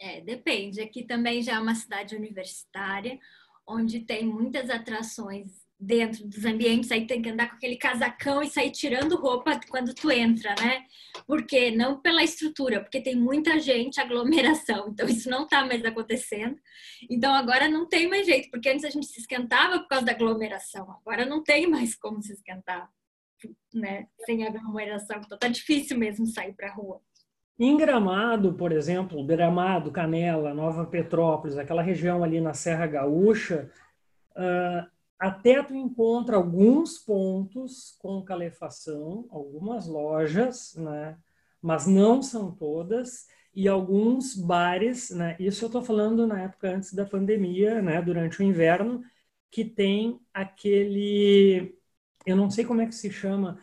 É, 0.00 0.20
depende. 0.20 0.80
Aqui 0.80 1.04
também 1.04 1.42
já 1.42 1.54
é 1.54 1.60
uma 1.60 1.74
cidade 1.74 2.16
universitária, 2.16 3.18
onde 3.66 4.00
tem 4.00 4.26
muitas 4.26 4.68
atrações 4.70 5.61
dentro 5.82 6.24
dos 6.28 6.44
ambientes, 6.44 6.92
aí 6.92 7.08
tem 7.08 7.20
que 7.20 7.28
andar 7.28 7.50
com 7.50 7.56
aquele 7.56 7.76
casacão 7.76 8.40
e 8.40 8.48
sair 8.48 8.70
tirando 8.70 9.16
roupa 9.16 9.58
quando 9.68 9.92
tu 9.92 10.12
entra, 10.12 10.54
né? 10.60 10.84
Porque 11.26 11.72
não 11.72 12.00
pela 12.00 12.22
estrutura, 12.22 12.80
porque 12.80 13.00
tem 13.00 13.16
muita 13.16 13.58
gente, 13.58 14.00
aglomeração, 14.00 14.90
então 14.90 15.08
isso 15.08 15.28
não 15.28 15.44
tá 15.44 15.66
mais 15.66 15.84
acontecendo. 15.84 16.56
Então 17.10 17.34
agora 17.34 17.68
não 17.68 17.88
tem 17.88 18.08
mais 18.08 18.24
jeito, 18.24 18.48
porque 18.48 18.68
antes 18.68 18.84
a 18.84 18.90
gente 18.90 19.06
se 19.06 19.20
esquentava 19.20 19.80
por 19.80 19.88
causa 19.88 20.06
da 20.06 20.12
aglomeração, 20.12 20.88
agora 21.04 21.26
não 21.26 21.42
tem 21.42 21.66
mais 21.68 21.96
como 21.96 22.22
se 22.22 22.32
esquentar, 22.32 22.88
né? 23.74 24.06
Sem 24.24 24.46
aglomeração, 24.46 25.20
então 25.24 25.36
tá 25.36 25.48
difícil 25.48 25.98
mesmo 25.98 26.26
sair 26.26 26.52
para 26.52 26.72
rua. 26.72 27.00
Em 27.58 27.76
Gramado, 27.76 28.54
por 28.54 28.70
exemplo, 28.70 29.24
Gramado, 29.26 29.90
Canela, 29.90 30.54
Nova 30.54 30.86
Petrópolis, 30.86 31.58
aquela 31.58 31.82
região 31.82 32.22
ali 32.22 32.40
na 32.40 32.54
Serra 32.54 32.86
Gaúcha, 32.86 33.68
uh, 34.36 34.92
até 35.22 35.62
tu 35.62 35.72
encontra 35.72 36.34
alguns 36.34 36.98
pontos 36.98 37.96
com 38.00 38.24
calefação, 38.24 39.24
algumas 39.30 39.86
lojas, 39.86 40.74
né? 40.74 41.16
mas 41.62 41.86
não 41.86 42.20
são 42.20 42.50
todas, 42.50 43.28
e 43.54 43.68
alguns 43.68 44.34
bares, 44.34 45.10
né? 45.10 45.36
isso 45.38 45.64
eu 45.64 45.68
estou 45.68 45.80
falando 45.80 46.26
na 46.26 46.42
época 46.42 46.74
antes 46.74 46.92
da 46.92 47.06
pandemia, 47.06 47.80
né? 47.80 48.02
durante 48.02 48.40
o 48.40 48.42
inverno, 48.42 49.00
que 49.48 49.64
tem 49.64 50.18
aquele, 50.34 51.72
eu 52.26 52.34
não 52.34 52.50
sei 52.50 52.64
como 52.64 52.80
é 52.80 52.86
que 52.86 52.94
se 52.96 53.08
chama, 53.12 53.60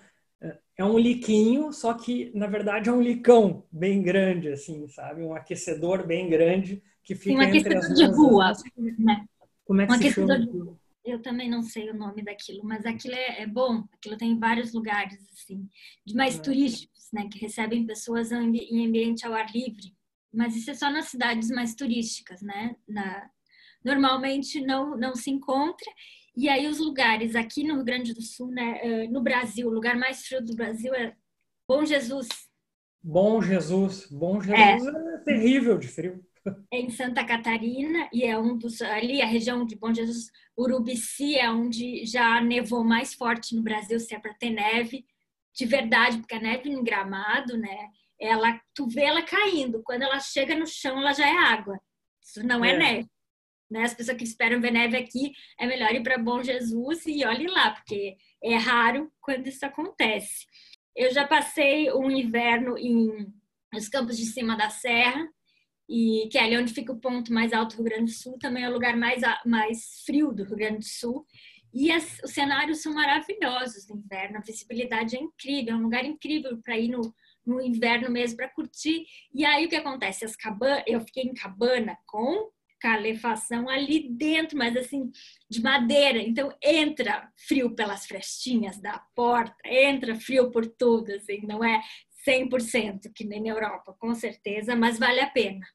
é 0.78 0.86
um 0.86 0.98
liquinho, 0.98 1.74
só 1.74 1.94
que 1.94 2.32
na 2.34 2.48
verdade 2.48 2.88
é 2.88 2.94
um 2.94 3.02
licão 3.02 3.66
bem 3.70 4.02
grande, 4.02 4.48
assim, 4.48 4.88
sabe? 4.88 5.24
Um 5.24 5.36
aquecedor 5.36 6.08
bem 6.08 6.30
grande 6.30 6.82
que 7.04 7.16
fica 7.16 7.38
um 7.38 7.44
entre 7.44 7.76
as 7.76 7.94
de 7.94 8.06
rua, 8.06 8.54
né? 8.98 9.26
Como 9.66 9.82
é 9.82 9.88
que 9.88 9.92
um 9.92 9.98
se 9.98 10.12
chama? 10.12 10.80
Eu 11.10 11.22
também 11.22 11.50
não 11.50 11.62
sei 11.62 11.90
o 11.90 11.94
nome 11.94 12.24
daquilo, 12.24 12.64
mas 12.64 12.86
aquilo 12.86 13.16
é, 13.16 13.42
é 13.42 13.48
bom. 13.48 13.84
Aquilo 13.94 14.18
tem 14.18 14.38
vários 14.38 14.74
lugares 14.74 15.20
assim, 15.34 15.68
de 16.06 16.16
mais 16.16 16.38
é. 16.38 16.42
turísticos, 16.42 17.10
né, 17.12 17.28
que 17.32 17.40
recebem 17.40 17.86
pessoas 17.86 18.32
em 18.32 18.86
ambiente 18.86 19.26
ao 19.26 19.34
ar 19.34 19.52
livre. 19.54 19.96
Mas 20.32 20.56
isso 20.56 20.72
é 20.72 20.74
só 20.74 20.92
nas 20.92 21.06
cidades 21.06 21.50
mais 21.50 21.74
turísticas, 21.74 22.42
né? 22.42 22.76
Na, 22.88 23.30
normalmente 23.84 24.62
não 24.62 24.96
não 24.96 25.16
se 25.16 25.32
encontra. 25.32 25.92
E 26.36 26.48
aí 26.48 26.68
os 26.68 26.80
lugares 26.80 27.36
aqui 27.36 27.64
no 27.64 27.76
Rio 27.76 27.84
Grande 27.84 28.14
do 28.14 28.22
Sul, 28.22 28.48
né, 28.48 28.80
eh, 28.82 29.08
no 29.08 29.22
Brasil, 29.22 29.68
o 29.68 29.74
lugar 29.74 29.98
mais 29.98 30.26
frio 30.26 30.44
do 30.44 30.56
Brasil 30.56 30.94
é 30.94 31.16
Bom 31.68 31.86
Jesus. 31.86 32.28
Bom 33.02 33.42
Jesus, 33.42 34.08
Bom 34.08 34.42
Jesus 34.42 34.96
é, 34.96 35.16
é 35.16 35.18
terrível 35.20 35.78
de 35.78 35.88
frio. 35.88 36.24
Em 36.72 36.90
Santa 36.90 37.24
Catarina 37.26 38.10
e 38.14 38.24
é 38.24 38.38
um 38.38 38.58
dos 38.58 38.82
ali 38.82 39.22
a 39.22 39.26
região 39.26 39.66
de 39.66 39.76
Bom 39.76 39.94
Jesus, 39.94 40.32
Urubici 40.58 41.36
é 41.36 41.50
onde 41.52 42.06
já 42.06 42.42
nevou 42.42 42.84
mais 42.84 43.14
forte 43.14 43.56
no 43.56 43.62
Brasil, 43.62 44.00
se 44.00 44.16
é 44.16 44.20
para 44.20 44.34
ter 44.34 44.50
neve 44.50 45.06
de 45.60 45.66
verdade, 45.66 46.20
porque 46.20 46.36
a 46.36 46.40
neve 46.40 46.70
em 46.70 46.84
Gramado, 46.84 47.58
né? 47.58 47.90
Ela, 48.20 48.60
tu 48.74 48.88
vê 48.88 49.04
ela 49.04 49.22
caindo. 49.22 49.82
Quando 49.84 50.04
ela 50.04 50.20
chega 50.20 50.56
no 50.56 50.66
chão, 50.66 51.00
ela 51.00 51.14
já 51.14 51.28
é 51.28 51.38
água. 51.38 51.80
Isso 52.22 52.46
não 52.46 52.64
é, 52.64 52.72
é 52.72 52.78
neve. 52.78 53.10
Né? 53.70 53.84
As 53.84 53.94
pessoas 53.94 54.18
que 54.18 54.24
esperam 54.24 54.62
ver 54.62 54.72
neve 54.72 54.98
aqui, 54.98 55.34
é 55.60 55.66
melhor 55.66 55.94
ir 55.94 56.02
para 56.02 56.18
Bom 56.18 56.42
Jesus 56.42 57.06
e 57.06 57.26
olhe 57.26 57.48
lá, 57.48 57.72
porque 57.72 58.18
é 58.44 58.56
raro 58.56 59.12
quando 59.22 59.48
isso 59.48 59.66
acontece. 59.66 60.46
Eu 60.96 61.14
já 61.14 61.28
passei 61.28 61.92
um 61.92 62.10
inverno 62.10 62.78
em 62.78 63.28
nos 63.72 63.88
campos 63.88 64.18
de 64.18 64.26
cima 64.26 64.58
da 64.58 64.70
serra, 64.70 65.30
e 65.90 66.30
que 66.32 66.38
é 66.38 66.44
ali 66.44 66.56
onde 66.56 66.72
fica 66.72 66.94
o 66.94 67.00
ponto 67.00 67.34
mais 67.34 67.52
alto 67.52 67.76
do 67.76 67.82
Rio 67.82 67.92
Grande 67.92 68.12
do 68.12 68.18
Sul, 68.18 68.38
também 68.38 68.64
é 68.64 68.70
o 68.70 68.74
lugar 68.74 68.96
mais, 68.96 69.24
mais 69.44 70.04
frio 70.06 70.32
do 70.32 70.44
Rio 70.44 70.56
Grande 70.56 70.80
do 70.80 70.86
Sul. 70.86 71.26
E 71.74 71.92
as, 71.92 72.20
os 72.24 72.32
cenários 72.32 72.82
são 72.82 72.94
maravilhosos 72.94 73.88
no 73.88 73.98
inverno, 73.98 74.38
a 74.38 74.42
visibilidade 74.42 75.16
é 75.16 75.20
incrível, 75.20 75.74
é 75.74 75.78
um 75.78 75.84
lugar 75.84 76.06
incrível 76.06 76.60
para 76.62 76.78
ir 76.78 76.90
no, 76.90 77.14
no 77.44 77.60
inverno 77.60 78.12
mesmo 78.12 78.38
para 78.38 78.50
curtir. 78.50 79.06
E 79.34 79.44
aí 79.44 79.66
o 79.66 79.70
que 79.70 79.76
acontece? 79.76 80.24
As 80.24 80.36
cabanas, 80.36 80.84
eu 80.86 81.02
fiquei 81.02 81.24
em 81.24 81.34
cabana 81.34 81.98
com 82.06 82.52
calefação 82.80 83.68
ali 83.68 84.10
dentro, 84.10 84.58
mas 84.58 84.78
assim, 84.78 85.12
de 85.50 85.62
madeira. 85.62 86.20
Então 86.20 86.56
entra 86.64 87.32
frio 87.36 87.74
pelas 87.76 88.06
frestinhas 88.06 88.80
da 88.80 89.00
porta, 89.16 89.56
entra 89.66 90.16
frio 90.16 90.52
por 90.52 90.68
tudo, 90.68 91.12
assim, 91.14 91.42
não 91.48 91.64
é 91.64 91.82
100% 92.28 93.12
que 93.14 93.26
nem 93.26 93.42
na 93.42 93.50
Europa, 93.50 93.96
com 94.00 94.14
certeza, 94.14 94.76
mas 94.76 95.00
vale 95.00 95.20
a 95.20 95.30
pena. 95.30 95.66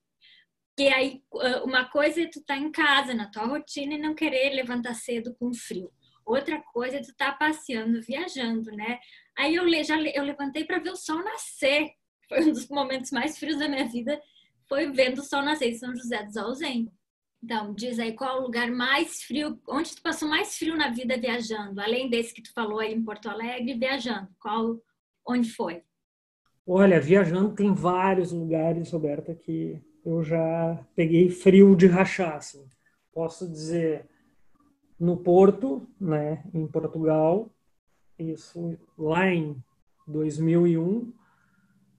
Porque 0.76 0.92
aí 0.92 1.22
uma 1.64 1.84
coisa 1.84 2.22
é 2.22 2.26
tu 2.26 2.42
tá 2.42 2.56
em 2.56 2.70
casa, 2.70 3.14
na 3.14 3.30
tua 3.30 3.44
rotina 3.44 3.94
e 3.94 3.98
não 3.98 4.14
querer 4.14 4.54
levantar 4.54 4.94
cedo 4.94 5.34
com 5.38 5.54
frio. 5.54 5.90
Outra 6.26 6.60
coisa 6.72 6.96
é 6.96 7.00
tu 7.00 7.14
tá 7.16 7.30
passeando, 7.32 8.02
viajando, 8.02 8.72
né? 8.72 8.98
Aí 9.36 9.54
eu, 9.54 9.68
já, 9.84 10.00
eu 10.00 10.24
levantei 10.24 10.64
para 10.64 10.80
ver 10.80 10.90
o 10.90 10.96
sol 10.96 11.22
nascer. 11.22 11.90
Foi 12.28 12.40
um 12.40 12.52
dos 12.52 12.66
momentos 12.68 13.12
mais 13.12 13.38
frios 13.38 13.58
da 13.58 13.68
minha 13.68 13.86
vida, 13.86 14.18
foi 14.66 14.90
vendo 14.90 15.18
o 15.18 15.22
sol 15.22 15.42
nascer 15.42 15.68
em 15.68 15.74
São 15.74 15.94
José 15.94 16.22
dos 16.22 16.38
Ausentes. 16.38 16.90
Então, 17.42 17.74
diz 17.74 17.98
aí 17.98 18.14
qual 18.14 18.38
o 18.38 18.44
lugar 18.44 18.70
mais 18.70 19.22
frio, 19.22 19.60
onde 19.68 19.94
tu 19.94 20.00
passou 20.00 20.26
mais 20.26 20.56
frio 20.56 20.74
na 20.74 20.88
vida 20.88 21.18
viajando, 21.18 21.78
além 21.78 22.08
desse 22.08 22.32
que 22.32 22.42
tu 22.42 22.50
falou 22.54 22.80
aí 22.80 22.94
em 22.94 23.04
Porto 23.04 23.28
Alegre, 23.28 23.74
viajando, 23.74 24.28
qual, 24.40 24.80
onde 25.28 25.50
foi? 25.50 25.82
Olha, 26.66 26.98
viajando 26.98 27.54
tem 27.54 27.74
vários 27.74 28.32
lugares, 28.32 28.90
Roberta, 28.90 29.34
que 29.34 29.78
eu 30.04 30.22
já 30.22 30.78
peguei 30.94 31.30
frio 31.30 31.74
de 31.74 31.86
rachar, 31.86 32.36
assim. 32.36 32.68
Posso 33.12 33.48
dizer, 33.48 34.06
no 34.98 35.16
Porto, 35.16 35.88
né, 36.00 36.44
em 36.52 36.66
Portugal, 36.66 37.50
isso 38.18 38.78
lá 38.98 39.28
em 39.28 39.56
2001, 40.06 40.98
uh, 40.98 41.12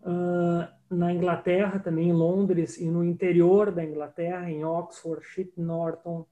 ah, 0.03 0.77
na 0.89 1.13
Inglaterra 1.13 1.79
também, 1.79 2.09
em 2.09 2.13
Londres 2.13 2.77
e 2.77 2.89
no 2.89 3.03
interior 3.03 3.71
da 3.71 3.83
Inglaterra, 3.83 4.49
em 4.49 4.63
Oxford, 4.63 5.25
Ship 5.25 5.51
Norton, 5.57 6.25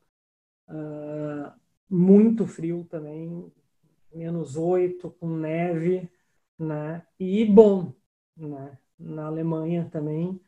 uh, 0.69 1.51
muito 1.89 2.45
frio 2.45 2.85
também, 2.89 3.51
menos 4.13 4.55
oito, 4.55 5.09
com 5.19 5.27
neve, 5.37 6.09
né, 6.57 7.05
e 7.19 7.45
bom, 7.45 7.93
né? 8.37 8.77
Na 8.97 9.25
Alemanha 9.25 9.89
também, 9.91 10.39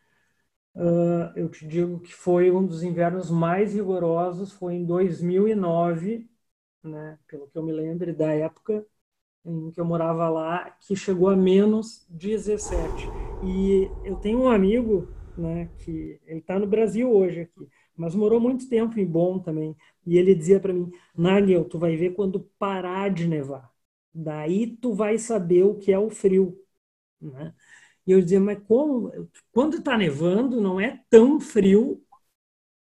uh, 0.75 1.32
eu 1.36 1.50
te 1.50 1.67
digo 1.67 2.00
que 2.00 2.13
foi 2.13 2.51
um 2.51 2.65
dos 2.65 2.84
invernos 2.84 3.29
mais 3.29 3.74
rigorosos, 3.74 4.51
foi 4.53 4.75
em 4.75 4.86
2009, 4.86 6.29
né? 6.84 7.20
Pelo 7.27 7.48
que 7.50 7.58
eu 7.58 7.63
me 7.63 7.72
lembro 7.74 8.15
da 8.15 8.34
época 8.34 8.86
em 9.46 9.72
que 9.72 9.79
eu 9.79 9.86
morava 9.86 10.29
lá, 10.29 10.72
que 10.82 10.96
chegou 10.96 11.29
a 11.29 11.36
menos 11.36 12.05
17. 12.10 13.08
E 13.44 13.89
eu 14.03 14.15
tenho 14.17 14.39
um 14.44 14.50
amigo, 14.50 15.08
né? 15.38 15.67
Que 15.79 16.20
ele 16.25 16.40
está 16.40 16.59
no 16.59 16.68
Brasil 16.68 17.11
hoje 17.11 17.42
aqui, 17.42 17.68
mas 17.96 18.16
morou 18.16 18.40
muito 18.40 18.68
tempo 18.70 19.00
em 19.00 19.05
Bonn 19.05 19.40
também. 19.40 19.75
E 20.05 20.18
ele 20.18 20.35
dizia 20.35 20.59
para 20.59 20.74
mim, 20.74 20.92
Nagel, 21.18 21.66
tu 21.66 21.79
vai 21.79 21.96
ver 21.96 22.11
quando 22.16 22.42
parar 22.59 23.09
de 23.11 23.27
nevar. 23.27 23.72
Daí 24.14 24.77
tu 24.77 24.94
vai 24.94 25.18
saber 25.18 25.64
o 25.64 25.75
que 25.77 25.92
é 25.92 26.00
o 26.00 26.09
frio. 26.09 26.57
Né? 27.22 27.53
E 28.05 28.11
eu 28.11 28.22
dizia, 28.22 28.39
mas 28.39 28.59
como? 28.68 29.11
Quando 29.51 29.77
está 29.77 29.98
nevando, 29.98 30.61
não 30.61 30.79
é 30.79 31.03
tão 31.09 31.39
frio 31.39 32.01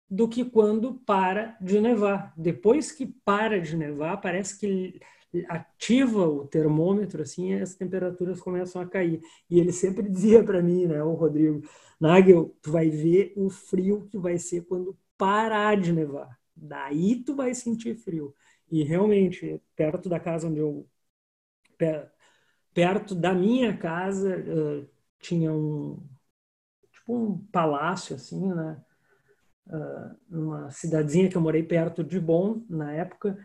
do 0.09 0.27
que 0.27 0.43
quando 0.43 0.95
para 1.05 1.57
de 1.61 1.79
nevar. 1.79 2.33
Depois 2.37 2.91
que 2.91 3.05
para 3.23 3.59
de 3.61 3.77
nevar, 3.77 4.19
parece 4.19 4.59
que 4.59 4.99
ativa 5.47 6.27
o 6.27 6.45
termômetro, 6.45 7.21
assim, 7.21 7.53
as 7.53 7.75
temperaturas 7.75 8.41
começam 8.41 8.81
a 8.81 8.87
cair. 8.87 9.21
E 9.49 9.59
ele 9.59 9.71
sempre 9.71 10.07
dizia 10.09 10.43
para 10.43 10.61
mim, 10.61 10.85
né, 10.87 11.01
o 11.03 11.13
Rodrigo, 11.13 11.61
Nagel, 11.99 12.55
tu 12.61 12.71
vai 12.71 12.89
ver 12.89 13.33
o 13.37 13.49
frio 13.49 14.07
que 14.09 14.17
vai 14.17 14.37
ser 14.37 14.65
quando 14.65 14.97
parar 15.17 15.79
de 15.79 15.93
nevar. 15.93 16.37
Daí 16.55 17.23
tu 17.23 17.35
vai 17.35 17.53
sentir 17.53 17.95
frio. 17.95 18.35
E 18.69 18.83
realmente, 18.83 19.61
perto 19.75 20.09
da 20.09 20.19
casa 20.19 20.47
onde 20.47 20.59
eu 20.59 20.87
perto 22.73 23.15
da 23.15 23.33
minha 23.33 23.75
casa 23.77 24.43
tinha 25.21 25.51
um 25.53 26.03
tipo 26.91 27.15
um 27.15 27.37
palácio 27.51 28.15
assim, 28.15 28.53
né? 28.53 28.83
Uh, 29.67 30.17
numa 30.29 30.71
cidadezinha 30.71 31.29
que 31.29 31.37
eu 31.37 31.41
morei 31.41 31.63
perto 31.63 32.03
de 32.03 32.19
Bonn 32.19 32.65
na 32.67 32.91
época 32.91 33.37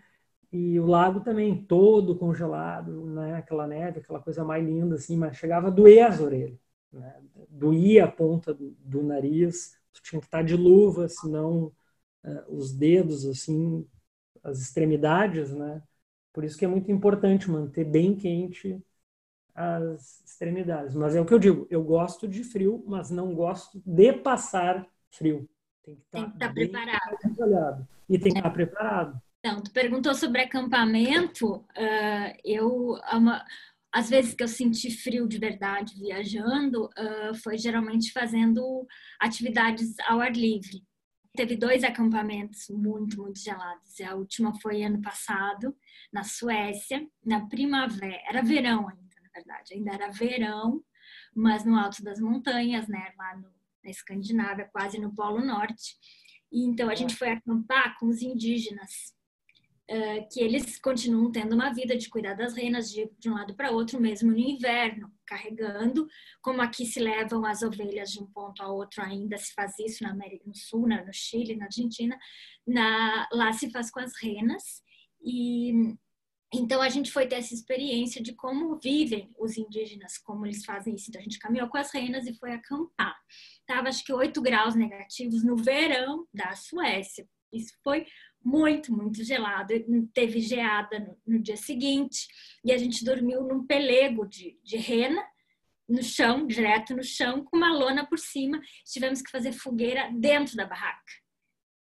e 0.52 0.80
o 0.80 0.86
lago 0.86 1.20
também 1.20 1.64
todo 1.64 2.16
congelado, 2.18 3.04
né? 3.06 3.36
Aquela 3.36 3.66
neve, 3.66 4.00
aquela 4.00 4.20
coisa 4.20 4.44
mais 4.44 4.64
linda 4.64 4.96
assim, 4.96 5.16
mas 5.16 5.36
chegava 5.36 5.68
a 5.68 5.70
doer 5.70 6.06
as 6.06 6.20
orelhas, 6.20 6.58
né? 6.92 7.22
Doía 7.48 8.04
a 8.04 8.10
ponta 8.10 8.54
do, 8.54 8.70
do 8.80 9.02
nariz, 9.02 9.76
tu 9.92 10.02
tinha 10.02 10.20
que 10.20 10.26
estar 10.26 10.42
de 10.42 10.56
luva, 10.56 11.08
senão 11.08 11.72
uh, 12.24 12.54
os 12.56 12.72
dedos 12.72 13.26
assim, 13.26 13.86
as 14.42 14.60
extremidades, 14.60 15.52
né? 15.52 15.82
Por 16.32 16.44
isso 16.44 16.58
que 16.58 16.64
é 16.64 16.68
muito 16.68 16.90
importante 16.90 17.50
manter 17.50 17.84
bem 17.84 18.14
quente 18.16 18.82
as 19.56 20.22
extremidades. 20.22 20.94
Mas 20.94 21.16
é 21.16 21.20
o 21.20 21.24
que 21.24 21.32
eu 21.32 21.38
digo, 21.38 21.66
eu 21.70 21.82
gosto 21.82 22.28
de 22.28 22.44
frio, 22.44 22.84
mas 22.86 23.10
não 23.10 23.34
gosto 23.34 23.82
de 23.84 24.12
passar 24.12 24.86
frio. 25.10 25.48
Tem 25.82 25.96
que 25.96 26.02
estar, 26.02 26.30
tá 26.38 26.52
preparado. 26.52 27.16
Olhado. 27.38 27.88
E 28.08 28.18
tem 28.18 28.32
que 28.32 28.38
estar 28.38 28.50
preparado. 28.50 29.20
Então, 29.38 29.62
tu 29.62 29.72
perguntou 29.72 30.14
sobre 30.14 30.42
acampamento. 30.42 31.56
Uh, 31.56 32.36
eu, 32.44 32.98
uma, 33.12 33.44
às 33.92 34.10
vezes 34.10 34.34
que 34.34 34.42
eu 34.42 34.48
senti 34.48 34.90
frio 34.90 35.26
de 35.26 35.38
verdade 35.38 35.94
viajando, 35.98 36.86
uh, 36.86 37.34
foi 37.42 37.56
geralmente 37.56 38.12
fazendo 38.12 38.86
atividades 39.20 39.94
ao 40.06 40.20
ar 40.20 40.32
livre. 40.32 40.82
Teve 41.34 41.56
dois 41.56 41.84
acampamentos 41.84 42.68
muito, 42.70 43.22
muito 43.22 43.38
gelados. 43.38 44.00
A 44.00 44.14
última 44.14 44.52
foi 44.60 44.82
ano 44.82 45.00
passado, 45.00 45.74
na 46.12 46.24
Suécia, 46.24 47.06
na 47.24 47.46
primavera, 47.46 48.20
era 48.28 48.42
verão 48.42 48.88
ainda 48.88 49.05
verdade. 49.36 49.74
Ainda 49.74 49.92
era 49.92 50.10
verão, 50.10 50.82
mas 51.34 51.64
no 51.64 51.76
alto 51.76 52.02
das 52.02 52.20
montanhas, 52.20 52.88
né, 52.88 53.12
lá 53.16 53.36
no, 53.36 53.48
na 53.84 53.90
Escandinávia, 53.90 54.68
quase 54.72 54.98
no 54.98 55.14
Polo 55.14 55.44
Norte. 55.44 55.96
E 56.50 56.64
então 56.64 56.88
a 56.88 56.94
gente 56.94 57.16
foi 57.16 57.28
acampar 57.28 57.98
com 57.98 58.06
os 58.06 58.22
indígenas, 58.22 59.14
uh, 59.90 60.28
que 60.32 60.40
eles 60.40 60.78
continuam 60.78 61.30
tendo 61.30 61.54
uma 61.54 61.72
vida 61.72 61.96
de 61.96 62.08
cuidar 62.08 62.34
das 62.34 62.54
renas 62.54 62.90
de, 62.90 63.10
de 63.18 63.28
um 63.28 63.34
lado 63.34 63.54
para 63.54 63.70
outro, 63.70 64.00
mesmo 64.00 64.30
no 64.30 64.38
inverno, 64.38 65.12
carregando, 65.26 66.06
como 66.40 66.62
aqui 66.62 66.86
se 66.86 67.00
levam 67.00 67.44
as 67.44 67.62
ovelhas 67.62 68.12
de 68.12 68.20
um 68.20 68.26
ponto 68.26 68.62
a 68.62 68.68
outro, 68.68 69.02
ainda 69.02 69.36
se 69.36 69.52
faz 69.54 69.78
isso 69.78 70.04
na 70.04 70.10
América 70.10 70.48
do 70.48 70.56
Sul, 70.56 70.86
no 70.86 71.12
Chile, 71.12 71.56
na 71.56 71.66
Argentina, 71.66 72.16
na, 72.66 73.28
lá 73.32 73.52
se 73.52 73.70
faz 73.70 73.90
com 73.90 74.00
as 74.00 74.12
renas. 74.22 74.84
E 75.20 75.96
então 76.52 76.80
a 76.80 76.88
gente 76.88 77.10
foi 77.10 77.26
ter 77.26 77.36
essa 77.36 77.54
experiência 77.54 78.22
de 78.22 78.32
como 78.32 78.78
vivem 78.78 79.32
os 79.38 79.56
indígenas, 79.56 80.16
como 80.18 80.46
eles 80.46 80.64
fazem 80.64 80.94
isso. 80.94 81.06
Então 81.08 81.20
a 81.20 81.24
gente 81.24 81.38
caminhou 81.38 81.68
com 81.68 81.76
as 81.76 81.92
renas 81.92 82.26
e 82.26 82.38
foi 82.38 82.52
acampar. 82.52 83.16
Tava 83.66 83.88
acho 83.88 84.04
que 84.04 84.12
8 84.12 84.40
graus 84.40 84.74
negativos 84.74 85.44
no 85.44 85.56
verão 85.56 86.26
da 86.32 86.54
Suécia. 86.54 87.28
Isso 87.52 87.72
foi 87.82 88.06
muito, 88.44 88.92
muito 88.92 89.24
gelado. 89.24 89.74
Teve 90.14 90.40
geada 90.40 91.00
no, 91.00 91.34
no 91.34 91.42
dia 91.42 91.56
seguinte 91.56 92.28
e 92.64 92.72
a 92.72 92.78
gente 92.78 93.04
dormiu 93.04 93.42
num 93.42 93.66
pelego 93.66 94.26
de, 94.26 94.58
de 94.62 94.76
rena 94.76 95.24
no 95.88 96.02
chão, 96.02 96.46
direto 96.46 96.94
no 96.94 97.02
chão, 97.02 97.44
com 97.44 97.56
uma 97.56 97.72
lona 97.72 98.06
por 98.06 98.18
cima. 98.18 98.60
Tivemos 98.84 99.20
que 99.20 99.30
fazer 99.30 99.52
fogueira 99.52 100.10
dentro 100.12 100.56
da 100.56 100.66
barraca. 100.66 101.12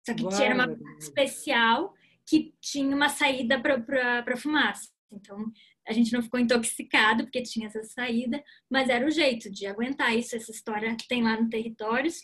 Só 0.07 0.15
que 0.15 0.23
Uau. 0.23 0.35
tinha 0.35 0.55
uma 0.55 0.69
especial 0.99 1.95
que 2.27 2.55
tinha 2.61 2.95
uma 2.95 3.09
saída 3.09 3.61
para 3.61 4.37
fumaça. 4.37 4.89
Então, 5.13 5.53
a 5.87 5.93
gente 5.93 6.13
não 6.13 6.23
ficou 6.23 6.41
intoxicado 6.41 7.25
porque 7.25 7.43
tinha 7.43 7.67
essa 7.67 7.83
saída, 7.85 8.43
mas 8.71 8.89
era 8.89 9.07
o 9.07 9.11
jeito 9.11 9.51
de 9.51 9.67
aguentar 9.67 10.17
isso. 10.17 10.35
Essa 10.35 10.51
história 10.51 10.97
tem 11.09 11.23
lá 11.23 11.41
no 11.41 11.49
Territórios. 11.49 12.17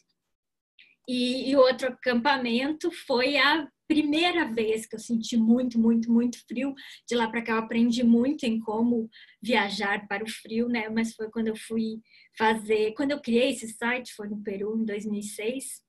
E, 1.09 1.51
e 1.51 1.57
outro 1.57 1.89
acampamento 1.89 2.91
foi 3.07 3.37
a 3.37 3.69
primeira 3.87 4.45
vez 4.45 4.87
que 4.87 4.95
eu 4.95 5.01
senti 5.01 5.37
muito, 5.37 5.79
muito, 5.79 6.13
muito 6.13 6.39
frio. 6.47 6.73
De 7.09 7.17
lá 7.17 7.29
para 7.29 7.43
cá 7.43 7.53
eu 7.53 7.59
aprendi 7.59 8.05
muito 8.05 8.45
em 8.45 8.61
como 8.61 9.11
viajar 9.43 10.07
para 10.07 10.23
o 10.23 10.31
frio, 10.31 10.69
né? 10.69 10.89
Mas 10.89 11.13
foi 11.15 11.29
quando 11.31 11.49
eu 11.49 11.57
fui 11.57 12.01
fazer, 12.39 12.93
quando 12.95 13.11
eu 13.11 13.21
criei 13.21 13.51
esse 13.51 13.69
site, 13.69 14.15
foi 14.15 14.29
no 14.29 14.43
Peru 14.43 14.81
em 14.81 14.85
2006. 14.85 15.83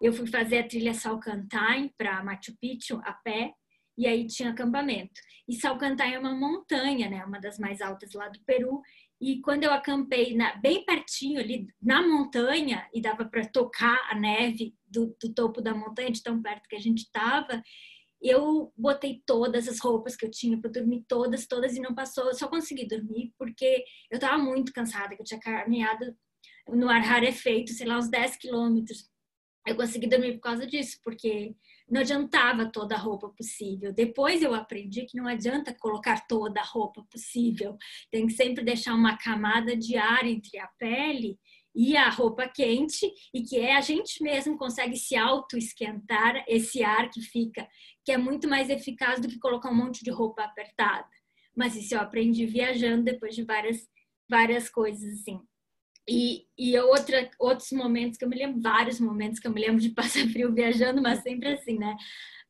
Eu 0.00 0.12
fui 0.12 0.26
fazer 0.26 0.58
a 0.58 0.68
trilha 0.68 0.94
Salcantay 0.94 1.92
para 1.96 2.22
Machu 2.22 2.56
Picchu 2.60 3.00
a 3.04 3.12
pé 3.12 3.52
e 3.96 4.06
aí 4.06 4.26
tinha 4.26 4.50
acampamento. 4.50 5.20
E 5.48 5.54
Salcantay 5.54 6.14
é 6.14 6.18
uma 6.18 6.34
montanha, 6.34 7.10
né? 7.10 7.24
Uma 7.24 7.40
das 7.40 7.58
mais 7.58 7.80
altas 7.80 8.12
lá 8.12 8.28
do 8.28 8.38
Peru. 8.44 8.80
E 9.20 9.40
quando 9.40 9.64
eu 9.64 9.72
acampei 9.72 10.36
na, 10.36 10.54
bem 10.56 10.84
pertinho 10.84 11.40
ali 11.40 11.66
na 11.82 12.06
montanha 12.06 12.88
e 12.94 13.00
dava 13.00 13.24
para 13.24 13.44
tocar 13.48 13.98
a 14.08 14.14
neve 14.14 14.76
do, 14.86 15.16
do, 15.20 15.34
topo 15.34 15.60
da 15.60 15.74
montanha, 15.74 16.12
de 16.12 16.22
tão 16.22 16.40
perto 16.40 16.68
que 16.68 16.76
a 16.76 16.80
gente 16.80 16.98
estava, 16.98 17.60
eu 18.22 18.72
botei 18.76 19.20
todas 19.26 19.66
as 19.68 19.80
roupas 19.80 20.14
que 20.14 20.24
eu 20.24 20.30
tinha 20.30 20.56
para 20.60 20.70
dormir, 20.70 21.04
todas, 21.08 21.46
todas, 21.46 21.76
e 21.76 21.80
não 21.80 21.94
passou. 21.94 22.26
Eu 22.26 22.34
só 22.34 22.46
consegui 22.46 22.86
dormir 22.86 23.32
porque 23.36 23.84
eu 24.10 24.16
estava 24.16 24.38
muito 24.38 24.72
cansada, 24.72 25.16
que 25.16 25.22
eu 25.22 25.26
tinha 25.26 25.40
caminhado 25.40 26.16
no 26.68 26.88
ar 26.88 27.00
rarefeito, 27.00 27.72
sei 27.72 27.86
lá, 27.86 27.98
uns 27.98 28.08
10 28.08 28.36
quilômetros. 28.36 29.08
Eu 29.66 29.76
consegui 29.76 30.06
dormir 30.06 30.34
por 30.34 30.40
causa 30.40 30.66
disso, 30.66 30.98
porque 31.04 31.54
não 31.90 32.00
adiantava 32.00 32.70
toda 32.70 32.94
a 32.94 32.98
roupa 32.98 33.28
possível. 33.28 33.92
Depois 33.92 34.42
eu 34.42 34.54
aprendi 34.54 35.04
que 35.04 35.16
não 35.16 35.26
adianta 35.26 35.74
colocar 35.74 36.26
toda 36.26 36.60
a 36.60 36.64
roupa 36.64 37.04
possível. 37.10 37.76
Tem 38.10 38.26
que 38.26 38.32
sempre 38.32 38.64
deixar 38.64 38.94
uma 38.94 39.16
camada 39.16 39.76
de 39.76 39.96
ar 39.96 40.24
entre 40.26 40.58
a 40.58 40.66
pele 40.78 41.38
e 41.74 41.96
a 41.96 42.08
roupa 42.08 42.48
quente 42.48 43.10
e 43.32 43.42
que 43.42 43.58
é 43.58 43.76
a 43.76 43.80
gente 43.80 44.22
mesmo 44.22 44.56
consegue 44.56 44.96
se 44.96 45.16
auto-esquentar 45.16 46.44
esse 46.48 46.82
ar 46.82 47.10
que 47.10 47.20
fica, 47.20 47.68
que 48.04 48.12
é 48.12 48.16
muito 48.16 48.48
mais 48.48 48.70
eficaz 48.70 49.20
do 49.20 49.28
que 49.28 49.38
colocar 49.38 49.70
um 49.70 49.76
monte 49.76 50.02
de 50.02 50.10
roupa 50.10 50.42
apertada. 50.42 51.08
Mas 51.56 51.76
isso 51.76 51.94
eu 51.94 52.00
aprendi 52.00 52.46
viajando 52.46 53.04
depois 53.04 53.34
de 53.34 53.44
várias 53.44 53.86
várias 54.28 54.68
coisas 54.68 55.20
assim. 55.20 55.40
E, 56.08 56.46
e 56.56 56.78
outra, 56.78 57.30
outros 57.38 57.70
momentos 57.70 58.16
que 58.16 58.24
eu 58.24 58.28
me 58.28 58.36
lembro, 58.36 58.62
vários 58.62 58.98
momentos 58.98 59.38
que 59.38 59.46
eu 59.46 59.52
me 59.52 59.60
lembro 59.60 59.80
de 59.80 59.90
passar 59.90 60.26
frio 60.32 60.54
viajando, 60.54 61.02
mas 61.02 61.22
sempre 61.22 61.52
assim, 61.52 61.78
né? 61.78 61.96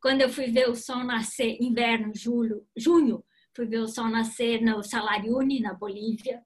Quando 0.00 0.20
eu 0.20 0.28
fui 0.28 0.46
ver 0.46 0.68
o 0.68 0.76
sol 0.76 1.02
nascer, 1.02 1.56
inverno, 1.60 2.12
julho, 2.14 2.64
junho, 2.76 3.24
fui 3.56 3.66
ver 3.66 3.80
o 3.80 3.88
sol 3.88 4.08
nascer 4.08 4.62
no 4.62 4.80
Salariune, 4.84 5.58
na 5.58 5.74
Bolívia. 5.74 6.40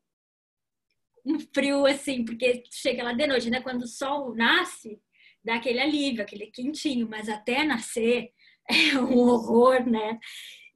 Um 1.24 1.38
frio 1.38 1.84
assim, 1.86 2.24
porque 2.24 2.62
chega 2.70 3.02
lá 3.02 3.12
de 3.12 3.26
noite, 3.26 3.50
né? 3.50 3.60
Quando 3.60 3.82
o 3.82 3.86
sol 3.86 4.34
nasce, 4.34 4.98
dá 5.44 5.56
aquele 5.56 5.80
alívio, 5.80 6.22
aquele 6.22 6.46
quentinho, 6.46 7.06
mas 7.06 7.28
até 7.28 7.62
nascer 7.62 8.30
é 8.66 8.98
um 8.98 9.18
horror, 9.18 9.84
né? 9.84 10.18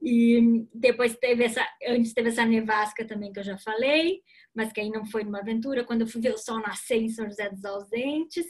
E 0.02 0.66
depois 0.74 1.16
teve 1.16 1.44
essa, 1.44 1.66
antes 1.86 2.12
teve 2.12 2.28
essa 2.28 2.44
nevasca 2.44 3.04
também 3.04 3.32
que 3.32 3.40
eu 3.40 3.44
já 3.44 3.58
falei 3.58 4.22
mas 4.56 4.72
que 4.72 4.80
aí 4.80 4.88
não 4.88 5.04
foi 5.04 5.22
uma 5.22 5.40
aventura. 5.40 5.84
Quando 5.84 6.00
eu 6.00 6.06
fui 6.06 6.20
ver 6.20 6.32
o 6.32 6.38
sol 6.38 6.58
nascer 6.60 6.96
em 6.96 7.10
São 7.10 7.26
José 7.26 7.50
dos 7.50 7.64
Ausentes, 7.64 8.46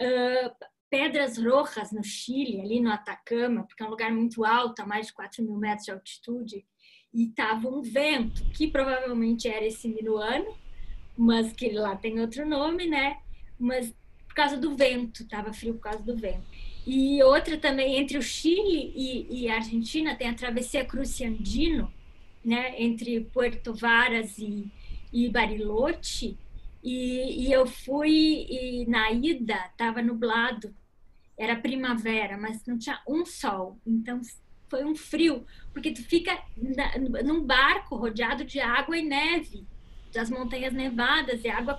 uh, 0.00 0.66
Pedras 0.90 1.38
Rojas, 1.38 1.92
no 1.92 2.02
Chile, 2.02 2.60
ali 2.60 2.80
no 2.80 2.90
Atacama, 2.90 3.64
porque 3.64 3.80
é 3.80 3.86
um 3.86 3.90
lugar 3.90 4.12
muito 4.12 4.44
alto, 4.44 4.82
a 4.82 4.86
mais 4.86 5.06
de 5.06 5.12
4 5.12 5.44
mil 5.44 5.54
metros 5.54 5.84
de 5.84 5.92
altitude, 5.92 6.66
e 7.14 7.28
estava 7.28 7.68
um 7.68 7.80
vento, 7.80 8.44
que 8.50 8.66
provavelmente 8.66 9.48
era 9.48 9.64
esse 9.64 9.88
minuano, 9.88 10.52
mas 11.16 11.52
que 11.52 11.70
lá 11.70 11.94
tem 11.94 12.18
outro 12.18 12.44
nome, 12.44 12.88
né? 12.88 13.20
Mas 13.56 13.94
por 14.26 14.34
causa 14.34 14.56
do 14.56 14.76
vento, 14.76 15.22
estava 15.22 15.52
frio 15.52 15.74
por 15.74 15.82
causa 15.82 16.02
do 16.02 16.16
vento. 16.16 16.46
E 16.86 17.22
outra 17.22 17.56
também, 17.58 17.96
entre 17.96 18.18
o 18.18 18.22
Chile 18.22 18.92
e, 18.94 19.42
e 19.42 19.48
a 19.48 19.56
Argentina, 19.56 20.16
tem 20.16 20.28
a 20.28 20.34
travessia 20.34 20.84
Cruciandino, 20.84 21.92
né? 22.44 22.80
Entre 22.80 23.20
Puerto 23.20 23.74
Varas 23.74 24.38
e, 24.38 24.66
e 25.12 25.28
Bariloche, 25.28 26.36
e, 26.82 27.46
e 27.46 27.52
eu 27.52 27.66
fui 27.66 28.46
e 28.48 28.86
na 28.86 29.10
ida 29.12 29.66
estava 29.70 30.00
nublado, 30.00 30.74
era 31.36 31.56
primavera, 31.56 32.38
mas 32.38 32.64
não 32.66 32.78
tinha 32.78 33.00
um 33.06 33.24
sol, 33.24 33.78
então 33.86 34.20
foi 34.68 34.84
um 34.84 34.94
frio, 34.94 35.44
porque 35.72 35.90
tu 35.90 36.02
fica 36.02 36.38
na, 36.56 37.22
num 37.22 37.42
barco 37.42 37.96
rodeado 37.96 38.44
de 38.44 38.60
água 38.60 38.96
e 38.96 39.02
neve, 39.02 39.66
das 40.12 40.30
montanhas 40.30 40.72
nevadas 40.72 41.44
e 41.44 41.48
água, 41.48 41.78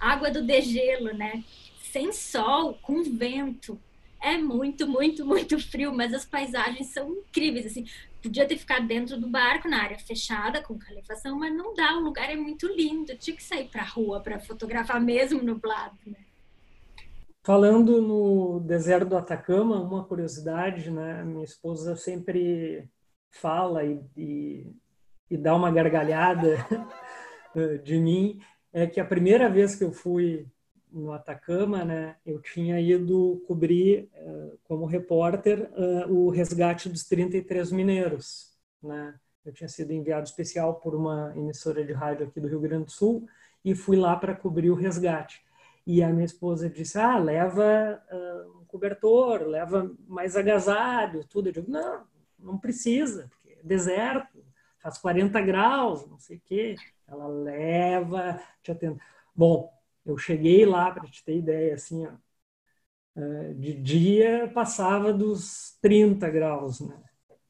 água 0.00 0.30
do 0.30 0.42
degelo, 0.42 1.12
né? 1.14 1.44
Sem 1.80 2.12
sol, 2.12 2.74
com 2.82 3.02
vento. 3.02 3.80
É 4.20 4.38
muito, 4.38 4.88
muito, 4.88 5.24
muito 5.24 5.58
frio, 5.58 5.94
mas 5.94 6.12
as 6.12 6.24
paisagens 6.24 6.88
são 6.88 7.12
incríveis, 7.12 7.66
assim 7.66 7.84
podia 8.26 8.46
ter 8.46 8.56
ficado 8.56 8.86
dentro 8.86 9.18
do 9.20 9.28
barco, 9.28 9.68
na 9.68 9.82
área 9.82 9.98
fechada, 9.98 10.62
com 10.62 10.78
calefação, 10.78 11.38
mas 11.38 11.54
não 11.54 11.74
dá, 11.74 11.96
o 11.96 12.02
lugar 12.02 12.30
é 12.30 12.36
muito 12.36 12.66
lindo. 12.66 13.16
tinha 13.16 13.36
que 13.36 13.42
sair 13.42 13.68
para 13.68 13.82
a 13.82 13.86
rua 13.86 14.20
para 14.20 14.38
fotografar 14.38 15.00
mesmo 15.00 15.42
nublado. 15.42 15.96
Né? 16.06 16.18
Falando 17.44 18.02
no 18.02 18.60
deserto 18.60 19.08
do 19.08 19.16
Atacama, 19.16 19.80
uma 19.80 20.04
curiosidade, 20.04 20.90
né? 20.90 21.22
Minha 21.22 21.44
esposa 21.44 21.94
sempre 21.94 22.88
fala 23.30 23.84
e, 23.84 24.00
e, 24.16 24.72
e 25.30 25.36
dá 25.36 25.54
uma 25.54 25.70
gargalhada 25.70 26.56
de 27.84 27.98
mim, 27.98 28.40
é 28.72 28.86
que 28.86 28.98
a 28.98 29.04
primeira 29.04 29.48
vez 29.48 29.76
que 29.76 29.84
eu 29.84 29.92
fui 29.92 30.46
no 30.96 31.12
Atacama, 31.12 31.84
né, 31.84 32.16
eu 32.24 32.40
tinha 32.40 32.80
ido 32.80 33.42
cobrir 33.46 34.08
uh, 34.14 34.58
como 34.64 34.86
repórter 34.86 35.70
uh, 35.72 36.12
o 36.12 36.30
resgate 36.30 36.88
dos 36.88 37.04
33 37.04 37.70
mineiros, 37.70 38.56
né? 38.82 39.14
Eu 39.44 39.52
tinha 39.52 39.68
sido 39.68 39.92
enviado 39.92 40.24
especial 40.24 40.74
por 40.80 40.94
uma 40.94 41.32
emissora 41.36 41.84
de 41.84 41.92
rádio 41.92 42.26
aqui 42.26 42.40
do 42.40 42.48
Rio 42.48 42.60
Grande 42.60 42.86
do 42.86 42.90
Sul 42.90 43.28
e 43.64 43.76
fui 43.76 43.96
lá 43.96 44.16
para 44.16 44.34
cobrir 44.34 44.70
o 44.70 44.74
resgate. 44.74 45.40
E 45.86 46.02
a 46.02 46.08
minha 46.08 46.24
esposa 46.24 46.68
disse: 46.68 46.98
"Ah, 46.98 47.16
leva 47.18 48.02
uh, 48.10 48.60
um 48.60 48.64
cobertor, 48.64 49.42
leva 49.42 49.94
mais 50.08 50.36
agasalho, 50.36 51.24
tudo". 51.24 51.48
Eu 51.48 51.52
digo: 51.52 51.70
"Não, 51.70 52.04
não 52.38 52.58
precisa, 52.58 53.28
porque 53.30 53.58
é 53.60 53.62
deserto, 53.62 54.44
faz 54.80 54.98
40 54.98 55.40
graus, 55.40 56.06
não 56.08 56.18
sei 56.18 56.38
o 56.38 56.42
quê". 56.44 56.74
Ela 57.06 57.28
leva, 57.28 58.40
te 58.62 58.72
atendo. 58.72 58.98
Bom, 59.34 59.75
eu 60.06 60.16
cheguei 60.16 60.64
lá, 60.64 60.90
para 60.90 61.08
te 61.08 61.24
ter 61.24 61.36
ideia, 61.36 61.74
assim, 61.74 62.06
ó, 62.06 62.12
é, 63.16 63.54
de 63.54 63.74
dia 63.74 64.50
passava 64.54 65.12
dos 65.12 65.76
30 65.80 66.30
graus, 66.30 66.80
né? 66.80 66.96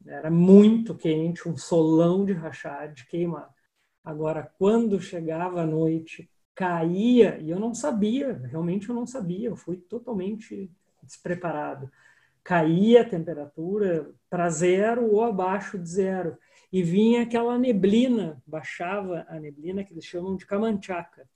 Era 0.07 0.31
muito 0.31 0.95
quente, 0.95 1.49
um 1.49 1.57
solão 1.57 2.25
de 2.25 2.33
rachar, 2.33 2.93
de 2.93 3.05
queimar. 3.07 3.53
Agora, 4.05 4.49
quando 4.59 5.01
chegava 5.01 5.63
a 5.63 5.67
noite, 5.67 6.31
caía, 6.55 7.39
e 7.41 7.51
eu 7.51 7.59
não 7.59 7.75
sabia, 7.75 8.35
realmente 8.45 8.89
eu 8.89 8.95
não 8.95 9.07
sabia, 9.07 9.49
eu 9.49 9.57
fui 9.57 9.77
totalmente 9.79 10.71
despreparado. 11.03 11.91
Caía 12.45 13.03
a 13.03 13.09
temperatura 13.09 14.15
para 14.31 14.49
zero 14.49 15.11
ou 15.11 15.25
abaixo 15.25 15.77
de 15.77 15.89
zero. 15.89 16.39
E 16.73 16.83
vinha 16.83 17.23
aquela 17.23 17.59
neblina, 17.59 18.41
baixava 18.47 19.27
a 19.29 19.41
neblina 19.41 19.83
que 19.83 19.93
eles 19.93 20.05
chamam 20.05 20.37
de 20.37 20.47
camanchaca 20.47 21.29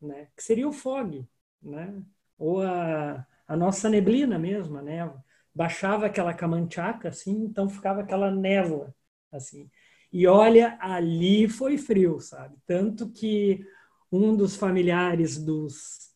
né? 0.00 0.28
que 0.36 0.42
seria 0.42 0.68
o 0.68 0.72
fog, 0.72 1.26
né? 1.62 2.02
ou 2.38 2.62
a, 2.62 3.26
a 3.46 3.56
nossa 3.56 3.88
neblina 3.88 4.38
mesmo, 4.38 4.76
a 4.78 4.82
névoa. 4.82 5.24
Baixava 5.54 6.06
aquela 6.06 6.34
camanchaca, 6.34 7.08
assim, 7.08 7.44
então 7.44 7.68
ficava 7.68 8.02
aquela 8.02 8.30
névoa, 8.30 8.94
assim. 9.32 9.70
E 10.12 10.26
olha, 10.26 10.76
ali 10.80 11.48
foi 11.48 11.78
frio, 11.78 12.20
sabe? 12.20 12.56
Tanto 12.66 13.08
que 13.10 13.64
um 14.12 14.36
dos 14.36 14.54
familiares 14.56 15.38
dos 15.38 16.06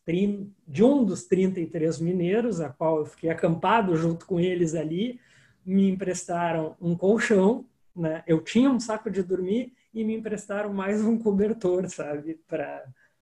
de 0.67 0.83
um 0.83 1.05
dos 1.05 1.25
33 1.25 2.01
mineiros, 2.01 2.61
a 2.61 2.69
qual 2.69 2.99
eu 2.99 3.07
fiquei 3.07 3.31
acampado 3.31 3.97
junto 3.97 4.27
com 4.27 4.41
eles 4.41 4.75
ali, 4.75 5.21
me 5.65 5.89
emprestaram 5.89 6.77
um 6.81 6.97
colchão, 6.97 7.65
né? 7.95 8.25
Eu 8.27 8.43
tinha 8.43 8.69
um 8.71 8.81
saco 8.81 9.11
de 9.11 9.23
dormir 9.23 9.73
e 9.95 10.03
me 10.03 10.17
emprestaram 10.17 10.73
mais 10.73 11.05
um 11.05 11.17
cobertor, 11.19 11.89
sabe, 11.89 12.41
para 12.49 12.85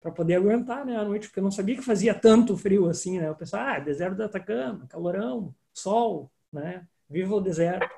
para 0.04 0.12
poder 0.12 0.36
aguentar 0.36 0.86
né, 0.86 0.98
a 0.98 1.06
noite, 1.06 1.28
porque 1.28 1.40
eu 1.40 1.44
não 1.44 1.50
sabia 1.50 1.78
que 1.78 1.82
fazia 1.82 2.14
tanto 2.14 2.58
frio 2.58 2.90
assim, 2.90 3.20
né? 3.20 3.30
Eu 3.30 3.36
pensava, 3.36 3.72
ah, 3.72 3.80
deserto 3.80 4.18
do 4.18 4.24
Atacama, 4.24 4.86
calorão, 4.88 5.56
sol, 5.74 6.30
né? 6.52 6.86
Viva 7.10 7.34
o 7.34 7.42
deserto. 7.42 7.90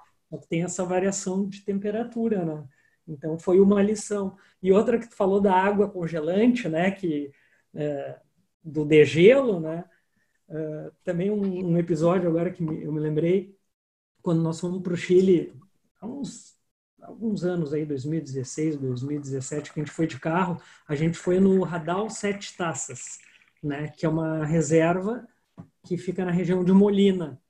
Tem 0.47 0.63
essa 0.63 0.85
variação 0.85 1.49
de 1.49 1.61
temperatura, 1.61 2.45
né? 2.45 2.63
Então 3.07 3.39
foi 3.39 3.59
uma 3.59 3.81
lição. 3.81 4.37
E 4.61 4.71
outra 4.71 4.99
que 4.99 5.09
tu 5.09 5.15
falou 5.15 5.41
da 5.41 5.53
água 5.53 5.89
congelante, 5.89 6.69
né? 6.69 6.91
Que 6.91 7.31
é, 7.73 8.19
do 8.63 8.85
degelo, 8.85 9.59
né? 9.59 9.85
É, 10.47 10.91
também 11.03 11.31
um, 11.31 11.71
um, 11.71 11.77
episódio 11.77 12.29
agora 12.29 12.51
que 12.51 12.61
me, 12.61 12.83
eu 12.83 12.91
me 12.91 12.99
lembrei 12.99 13.57
quando 14.21 14.43
nós 14.43 14.59
fomos 14.59 14.83
para 14.83 14.93
o 14.93 14.97
Chile 14.97 15.59
há 15.99 16.05
uns 16.05 16.54
alguns 17.05 17.43
anos 17.43 17.73
aí, 17.73 17.85
2016, 17.85 18.77
2017, 18.77 19.73
que 19.73 19.79
a 19.79 19.83
gente 19.83 19.93
foi 19.93 20.07
de 20.07 20.19
carro, 20.19 20.61
a 20.87 20.95
gente 20.95 21.17
foi 21.17 21.39
no 21.39 21.63
Radal 21.63 22.09
Sete 22.09 22.55
Taças, 22.57 23.19
né, 23.63 23.89
que 23.89 24.05
é 24.05 24.09
uma 24.09 24.45
reserva 24.45 25.27
que 25.85 25.97
fica 25.97 26.25
na 26.25 26.31
região 26.31 26.63
de 26.63 26.71
Molina. 26.73 27.41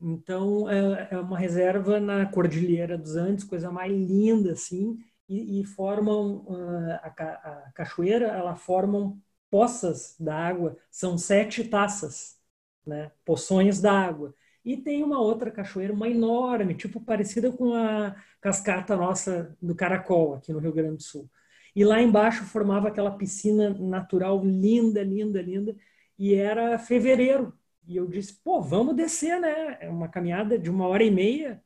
Então, 0.00 0.68
é, 0.68 1.08
é 1.12 1.18
uma 1.18 1.38
reserva 1.38 2.00
na 2.00 2.26
Cordilheira 2.26 2.98
dos 2.98 3.16
Andes, 3.16 3.44
coisa 3.44 3.70
mais 3.70 3.92
linda, 3.92 4.52
assim, 4.52 4.98
e, 5.28 5.60
e 5.60 5.64
formam 5.64 6.44
uh, 6.46 6.92
a, 7.02 7.08
a, 7.08 7.72
cachoeira, 7.74 8.26
ela 8.26 8.56
formam 8.56 9.20
poças 9.50 10.16
da 10.18 10.34
água, 10.36 10.76
são 10.90 11.16
sete 11.16 11.64
taças, 11.64 12.38
né, 12.86 13.12
poções 13.24 13.80
da 13.80 13.92
água. 13.92 14.34
E 14.64 14.76
tem 14.76 15.02
uma 15.02 15.20
outra 15.20 15.50
cachoeira, 15.50 15.92
uma 15.92 16.08
enorme, 16.08 16.74
tipo 16.74 17.00
parecida 17.00 17.50
com 17.50 17.74
a 17.74 18.14
cascata 18.40 18.96
nossa 18.96 19.56
do 19.60 19.74
Caracol, 19.74 20.34
aqui 20.34 20.52
no 20.52 20.60
Rio 20.60 20.72
Grande 20.72 20.96
do 20.96 21.02
Sul. 21.02 21.28
E 21.74 21.84
lá 21.84 22.00
embaixo 22.00 22.44
formava 22.44 22.88
aquela 22.88 23.10
piscina 23.16 23.70
natural 23.70 24.44
linda, 24.44 25.02
linda, 25.02 25.40
linda. 25.40 25.76
E 26.18 26.34
era 26.34 26.78
fevereiro. 26.78 27.52
E 27.86 27.96
eu 27.96 28.06
disse, 28.06 28.34
pô, 28.34 28.60
vamos 28.60 28.94
descer, 28.94 29.40
né? 29.40 29.78
É 29.80 29.88
uma 29.88 30.08
caminhada 30.08 30.58
de 30.58 30.70
uma 30.70 30.86
hora 30.86 31.02
e 31.02 31.10
meia. 31.10 31.62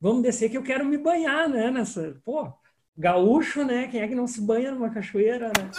Vamos 0.00 0.22
descer 0.22 0.50
que 0.50 0.58
eu 0.58 0.62
quero 0.62 0.84
me 0.84 0.98
banhar, 0.98 1.48
né? 1.48 1.70
Nessa, 1.70 2.20
pô, 2.24 2.52
gaúcho, 2.96 3.64
né? 3.64 3.88
Quem 3.88 4.00
é 4.00 4.08
que 4.08 4.14
não 4.14 4.26
se 4.26 4.40
banha 4.40 4.72
numa 4.72 4.90
cachoeira, 4.90 5.48
né? 5.48 5.70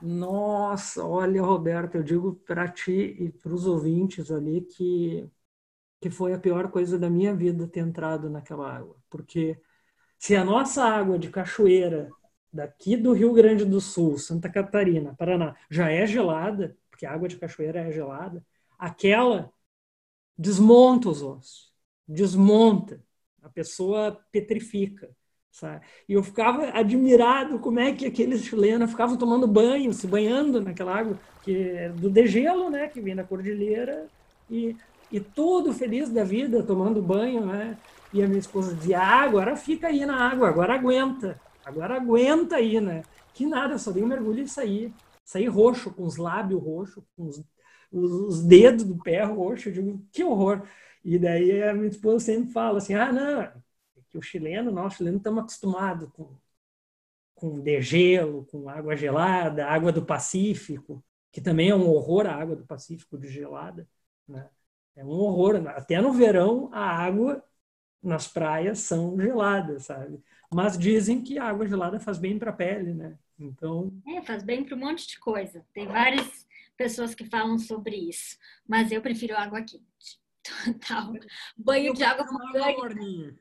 Nossa, 0.00 1.04
olha, 1.04 1.42
Roberto, 1.42 1.96
eu 1.96 2.02
digo 2.02 2.34
para 2.46 2.68
ti 2.68 3.16
e 3.18 3.30
para 3.30 3.52
os 3.52 3.66
ouvintes 3.66 4.30
ali 4.30 4.62
que 4.62 5.28
que 6.00 6.10
foi 6.10 6.32
a 6.32 6.38
pior 6.38 6.70
coisa 6.70 6.98
da 6.98 7.10
minha 7.10 7.34
vida 7.34 7.66
ter 7.66 7.80
entrado 7.80 8.30
naquela 8.30 8.72
água, 8.72 8.96
porque 9.08 9.60
se 10.18 10.36
a 10.36 10.44
nossa 10.44 10.84
água 10.84 11.18
de 11.18 11.30
cachoeira 11.30 12.10
daqui 12.52 12.96
do 12.96 13.12
Rio 13.12 13.32
Grande 13.32 13.64
do 13.64 13.80
Sul, 13.80 14.18
Santa 14.18 14.48
Catarina, 14.50 15.14
Paraná, 15.14 15.54
já 15.70 15.90
é 15.90 16.06
gelada, 16.06 16.76
porque 16.90 17.06
a 17.06 17.12
água 17.12 17.28
de 17.28 17.36
cachoeira 17.36 17.80
é 17.80 17.92
gelada, 17.92 18.44
aquela 18.78 19.52
desmonta 20.36 21.10
os 21.10 21.22
ossos, 21.22 21.72
desmonta, 22.08 23.02
a 23.42 23.48
pessoa 23.48 24.18
petrifica. 24.32 25.10
Sabe? 25.50 25.84
E 26.08 26.12
eu 26.12 26.22
ficava 26.22 26.70
admirado 26.70 27.58
como 27.58 27.80
é 27.80 27.92
que 27.92 28.06
aqueles 28.06 28.44
chilenos 28.44 28.90
ficavam 28.90 29.16
tomando 29.16 29.48
banho, 29.48 29.92
se 29.92 30.06
banhando 30.06 30.60
naquela 30.60 30.96
água 30.96 31.18
que 31.42 31.56
é 31.56 31.88
do 31.88 32.08
degelo, 32.08 32.70
né, 32.70 32.86
que 32.88 33.00
vem 33.00 33.16
da 33.16 33.24
cordilheira, 33.24 34.06
e, 34.48 34.76
e 35.10 35.20
tudo 35.20 35.72
feliz 35.72 36.08
da 36.10 36.24
vida, 36.24 36.62
tomando 36.62 37.02
banho, 37.02 37.44
né? 37.46 37.78
E 38.12 38.22
a 38.22 38.26
minha 38.26 38.38
esposa 38.38 38.74
dizia, 38.74 39.00
ah, 39.00 39.22
agora 39.22 39.56
fica 39.56 39.88
aí 39.88 40.04
na 40.04 40.16
água, 40.30 40.48
agora 40.48 40.74
aguenta. 40.74 41.40
Agora 41.64 41.96
aguenta 41.96 42.56
aí, 42.56 42.80
né? 42.80 43.02
Que 43.34 43.46
nada, 43.46 43.78
só 43.78 43.90
dei 43.90 44.02
um 44.02 44.06
mergulho 44.06 44.42
e 44.42 44.48
saí. 44.48 44.92
Saí 45.24 45.46
roxo, 45.46 45.92
com 45.92 46.04
os 46.04 46.16
lábios 46.16 46.62
roxos, 46.62 47.04
com 47.16 47.26
os, 47.26 47.42
os, 47.92 48.12
os 48.12 48.42
dedos 48.44 48.84
do 48.84 48.98
pé 48.98 49.22
roxo. 49.24 49.68
Eu 49.68 49.72
digo, 49.72 50.02
que 50.12 50.24
horror. 50.24 50.62
E 51.04 51.18
daí 51.18 51.62
a 51.62 51.72
minha 51.72 51.88
esposa 51.88 52.24
sempre 52.24 52.52
fala 52.52 52.78
assim, 52.78 52.94
ah, 52.94 53.12
não, 53.12 53.40
é 53.42 53.52
que 54.10 54.18
o 54.18 54.22
chileno, 54.22 54.70
nós 54.72 54.94
chilenos 54.94 55.18
estamos 55.20 55.40
acostumados 55.44 56.08
com, 56.12 56.36
com 57.34 57.60
degelo, 57.60 58.44
com 58.46 58.68
água 58.68 58.96
gelada, 58.96 59.66
água 59.66 59.92
do 59.92 60.04
Pacífico, 60.04 61.02
que 61.32 61.40
também 61.40 61.70
é 61.70 61.74
um 61.74 61.88
horror 61.88 62.26
a 62.26 62.34
água 62.34 62.56
do 62.56 62.66
Pacífico 62.66 63.16
de 63.16 63.28
gelada, 63.28 63.88
né? 64.28 64.50
É 65.00 65.04
um 65.04 65.08
horror. 65.08 65.66
Até 65.68 65.98
no 65.98 66.12
verão, 66.12 66.68
a 66.74 66.84
água 66.84 67.42
nas 68.02 68.28
praias 68.28 68.80
são 68.80 69.18
geladas, 69.18 69.86
sabe? 69.86 70.22
Mas 70.52 70.76
dizem 70.76 71.22
que 71.22 71.38
a 71.38 71.44
água 71.44 71.66
gelada 71.66 71.98
faz 71.98 72.18
bem 72.18 72.38
para 72.38 72.50
a 72.50 72.54
pele, 72.54 72.92
né? 72.92 73.18
Então. 73.38 73.90
É, 74.06 74.20
faz 74.20 74.42
bem 74.42 74.62
para 74.62 74.76
um 74.76 74.80
monte 74.80 75.08
de 75.08 75.18
coisa. 75.18 75.64
Tem 75.72 75.86
várias 75.86 76.46
pessoas 76.76 77.14
que 77.14 77.24
falam 77.24 77.58
sobre 77.58 77.96
isso, 77.96 78.36
mas 78.68 78.92
eu 78.92 79.00
prefiro 79.00 79.34
água 79.34 79.62
quente. 79.62 80.20
Total. 80.66 81.14
Banho 81.56 81.94
de 81.94 82.04
água 82.04 82.26
vulcânica. 82.26 83.40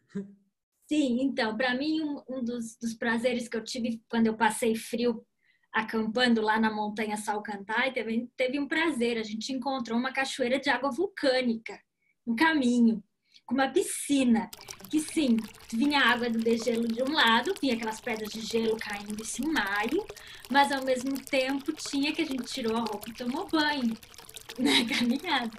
Sim, 0.88 1.22
então, 1.22 1.58
para 1.58 1.76
mim, 1.76 2.02
um, 2.02 2.24
um 2.30 2.44
dos, 2.44 2.78
dos, 2.78 2.94
prazeres 2.94 3.50
que 3.50 3.58
eu 3.58 3.64
tive 3.64 4.02
quando 4.10 4.28
eu 4.28 4.38
passei 4.38 4.76
frio 4.76 5.26
acampando 5.72 6.42
lá 6.42 6.60
na 6.60 6.72
montanha 6.72 7.18
Salcantay, 7.18 7.92
teve, 7.92 8.30
teve 8.36 8.60
um 8.60 8.68
prazer. 8.68 9.18
A 9.18 9.24
gente 9.24 9.54
encontrou 9.54 9.98
uma 9.98 10.12
cachoeira 10.12 10.60
de 10.60 10.70
água 10.70 10.92
vulcânica 10.92 11.80
no 12.26 12.36
caminho 12.36 13.04
com 13.46 13.56
uma 13.56 13.68
piscina, 13.68 14.50
que 14.92 15.00
sim, 15.00 15.38
vinha 15.74 16.02
água 16.02 16.30
do 16.30 16.38
degelo 16.38 16.88
de 16.88 17.02
um 17.02 17.12
lado, 17.12 17.54
vinha 17.60 17.74
aquelas 17.74 18.00
pedras 18.00 18.30
de 18.30 18.42
gelo 18.42 18.78
caindo 18.78 19.18
em 19.40 19.52
maio, 19.52 20.06
mas 20.52 20.72
ao 20.72 20.84
mesmo 20.86 21.20
tempo 21.26 21.74
tinha 21.74 22.14
que 22.14 22.22
a 22.22 22.26
gente 22.26 22.44
tirou 22.44 22.78
a 22.78 22.82
roupa 22.82 23.10
e 23.10 23.14
tomou 23.14 23.48
banho 23.48 23.98
na 24.60 24.88
caminhada. 24.88 25.52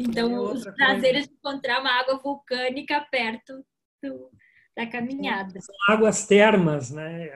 Então, 0.00 0.34
é 0.34 0.40
os 0.40 0.64
prazeres 0.74 1.28
de 1.28 1.34
encontrar 1.34 1.80
uma 1.80 1.92
água 1.92 2.18
vulcânica 2.18 3.06
perto 3.08 3.64
do, 4.02 4.30
da 4.76 4.86
caminhada. 4.86 5.60
São 5.60 5.74
águas 5.88 6.26
termas, 6.26 6.90
né? 6.90 7.30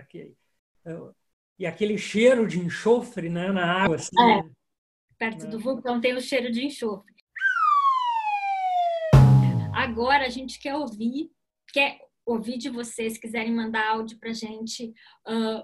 E 1.63 1.67
aquele 1.67 1.97
cheiro 1.97 2.45
de 2.45 2.59
enxofre 2.59 3.29
né, 3.29 3.53
na 3.53 3.85
água. 3.85 3.95
Assim, 3.95 4.21
é. 4.21 4.43
Perto 5.17 5.47
do 5.47 5.61
vulcão 5.61 6.01
tem 6.01 6.13
o 6.13 6.21
cheiro 6.21 6.51
de 6.51 6.65
enxofre. 6.67 7.15
Agora 9.73 10.27
a 10.27 10.29
gente 10.29 10.59
quer 10.59 10.75
ouvir, 10.75 11.31
quer 11.73 12.01
ouvir 12.27 12.59
de 12.59 12.69
vocês, 12.69 13.17
quiserem 13.17 13.55
mandar 13.55 13.91
áudio 13.91 14.19
para 14.19 14.31
a 14.31 14.35
gente 14.35 14.93
uh, 15.29 15.63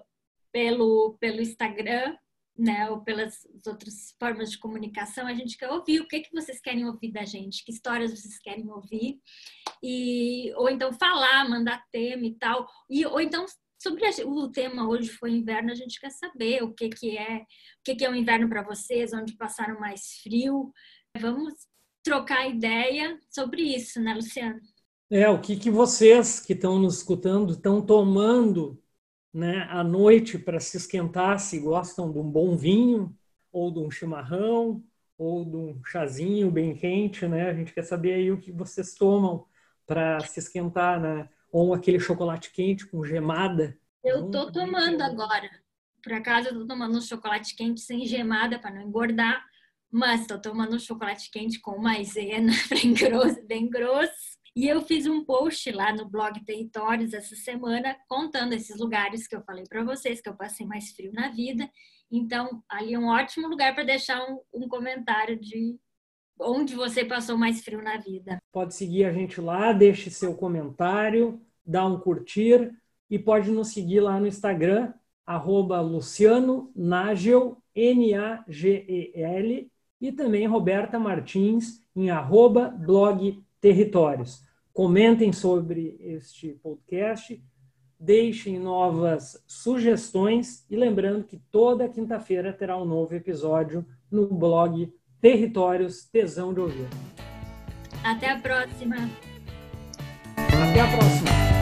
pelo, 0.52 1.18
pelo 1.18 1.42
Instagram, 1.42 2.16
né, 2.56 2.88
ou 2.90 3.00
pelas 3.00 3.44
outras 3.66 4.14
formas 4.20 4.52
de 4.52 4.58
comunicação, 4.58 5.26
a 5.26 5.34
gente 5.34 5.58
quer 5.58 5.68
ouvir 5.68 6.00
o 6.00 6.06
que, 6.06 6.20
que 6.20 6.32
vocês 6.32 6.60
querem 6.60 6.86
ouvir 6.86 7.10
da 7.10 7.24
gente, 7.24 7.64
que 7.64 7.72
histórias 7.72 8.12
vocês 8.12 8.38
querem 8.38 8.70
ouvir, 8.70 9.20
e, 9.82 10.52
ou 10.54 10.70
então 10.70 10.92
falar, 10.92 11.48
mandar 11.48 11.84
tema 11.90 12.24
e 12.24 12.34
tal, 12.36 12.68
e, 12.88 13.04
ou 13.04 13.20
então 13.20 13.44
sobre 13.78 14.04
o 14.24 14.48
tema 14.48 14.88
hoje 14.88 15.08
foi 15.08 15.30
inverno, 15.30 15.70
a 15.70 15.74
gente 15.74 16.00
quer 16.00 16.10
saber 16.10 16.62
o 16.62 16.72
que, 16.72 16.88
que 16.88 17.16
é, 17.16 17.38
o 17.38 17.82
que, 17.84 17.94
que 17.94 18.04
é 18.04 18.10
o 18.10 18.14
inverno 18.14 18.48
para 18.48 18.62
vocês, 18.62 19.12
onde 19.12 19.36
passaram 19.36 19.78
mais 19.78 20.18
frio. 20.22 20.72
Vamos 21.18 21.54
trocar 22.02 22.48
ideia 22.48 23.18
sobre 23.30 23.62
isso, 23.62 24.00
né, 24.00 24.14
Luciano? 24.14 24.60
É, 25.10 25.28
o 25.28 25.40
que, 25.40 25.56
que 25.56 25.70
vocês 25.70 26.40
que 26.40 26.52
estão 26.52 26.78
nos 26.78 26.98
escutando 26.98 27.52
estão 27.52 27.80
tomando 27.80 28.82
né, 29.32 29.66
à 29.70 29.82
noite 29.84 30.38
para 30.38 30.60
se 30.60 30.76
esquentar, 30.76 31.38
se 31.38 31.58
gostam 31.58 32.12
de 32.12 32.18
um 32.18 32.30
bom 32.30 32.56
vinho, 32.56 33.14
ou 33.52 33.70
de 33.70 33.78
um 33.78 33.90
chimarrão, 33.90 34.82
ou 35.16 35.44
de 35.44 35.56
um 35.56 35.84
chazinho 35.84 36.50
bem 36.50 36.74
quente, 36.74 37.26
né? 37.26 37.50
A 37.50 37.54
gente 37.54 37.72
quer 37.72 37.82
saber 37.82 38.14
aí 38.14 38.30
o 38.30 38.40
que 38.40 38.52
vocês 38.52 38.94
tomam 38.94 39.46
para 39.86 40.20
se 40.20 40.38
esquentar, 40.38 41.00
né? 41.00 41.28
Ou 41.50 41.74
aquele 41.74 41.98
chocolate 41.98 42.52
quente 42.52 42.86
com 42.86 43.04
gemada. 43.04 43.78
Eu 44.04 44.30
tô 44.30 44.50
tomando 44.52 45.02
agora. 45.02 45.50
Por 46.02 46.12
acaso 46.12 46.48
eu 46.48 46.54
tô 46.60 46.66
tomando 46.66 46.96
um 46.96 47.00
chocolate 47.00 47.54
quente 47.56 47.80
sem 47.80 48.06
gemada 48.06 48.58
para 48.58 48.70
não 48.70 48.82
engordar, 48.82 49.44
mas 49.90 50.22
estou 50.22 50.40
tomando 50.40 50.76
um 50.76 50.78
chocolate 50.78 51.30
quente 51.30 51.60
com 51.60 51.78
maisena 51.78 52.52
bem 52.70 52.94
grosso, 52.94 53.46
bem 53.46 53.68
grosso. 53.68 54.38
E 54.54 54.66
eu 54.66 54.82
fiz 54.82 55.06
um 55.06 55.24
post 55.24 55.70
lá 55.70 55.92
no 55.92 56.08
blog 56.08 56.44
Territórios 56.44 57.12
essa 57.12 57.36
semana 57.36 57.96
contando 58.08 58.54
esses 58.54 58.78
lugares 58.78 59.26
que 59.26 59.36
eu 59.36 59.42
falei 59.42 59.64
para 59.68 59.84
vocês 59.84 60.20
que 60.20 60.28
eu 60.28 60.36
passei 60.36 60.66
mais 60.66 60.90
frio 60.92 61.12
na 61.12 61.28
vida. 61.28 61.70
Então, 62.10 62.62
ali 62.68 62.94
é 62.94 62.98
um 62.98 63.06
ótimo 63.06 63.46
lugar 63.48 63.74
para 63.74 63.84
deixar 63.84 64.20
um, 64.28 64.40
um 64.52 64.68
comentário 64.68 65.38
de 65.38 65.78
onde 66.40 66.74
você 66.74 67.04
passou 67.04 67.36
mais 67.36 67.62
frio 67.62 67.82
na 67.82 67.96
vida. 67.96 68.38
Pode 68.52 68.74
seguir 68.74 69.04
a 69.04 69.12
gente 69.12 69.40
lá, 69.40 69.72
deixe 69.72 70.10
seu 70.10 70.34
comentário, 70.34 71.40
dá 71.64 71.86
um 71.86 71.98
curtir 71.98 72.72
e 73.10 73.18
pode 73.18 73.50
nos 73.50 73.68
seguir 73.68 74.00
lá 74.00 74.18
no 74.18 74.26
Instagram, 74.26 74.92
arroba 75.26 75.80
Luciano 75.80 76.70
Nagel, 76.74 77.58
N-A-G-E-L, 77.74 79.70
e 80.00 80.12
também 80.12 80.46
Roberta 80.46 80.98
Martins 80.98 81.82
em 81.94 82.10
arroba 82.10 82.68
blog 82.68 83.42
territórios. 83.60 84.42
Comentem 84.72 85.32
sobre 85.32 85.96
este 86.00 86.52
podcast, 86.62 87.42
deixem 87.98 88.58
novas 88.58 89.42
sugestões 89.46 90.64
e 90.70 90.76
lembrando 90.76 91.24
que 91.24 91.36
toda 91.50 91.88
quinta-feira 91.88 92.52
terá 92.52 92.80
um 92.80 92.84
novo 92.84 93.14
episódio 93.14 93.84
no 94.10 94.28
blog 94.28 94.92
Territórios 95.20 96.04
Tesão 96.04 96.54
de 96.54 96.60
Ouvir. 96.60 96.88
Até 98.04 98.30
a 98.30 98.38
próxima. 98.38 98.96
Até 100.36 100.80
a 100.80 100.86
próxima. 100.96 101.57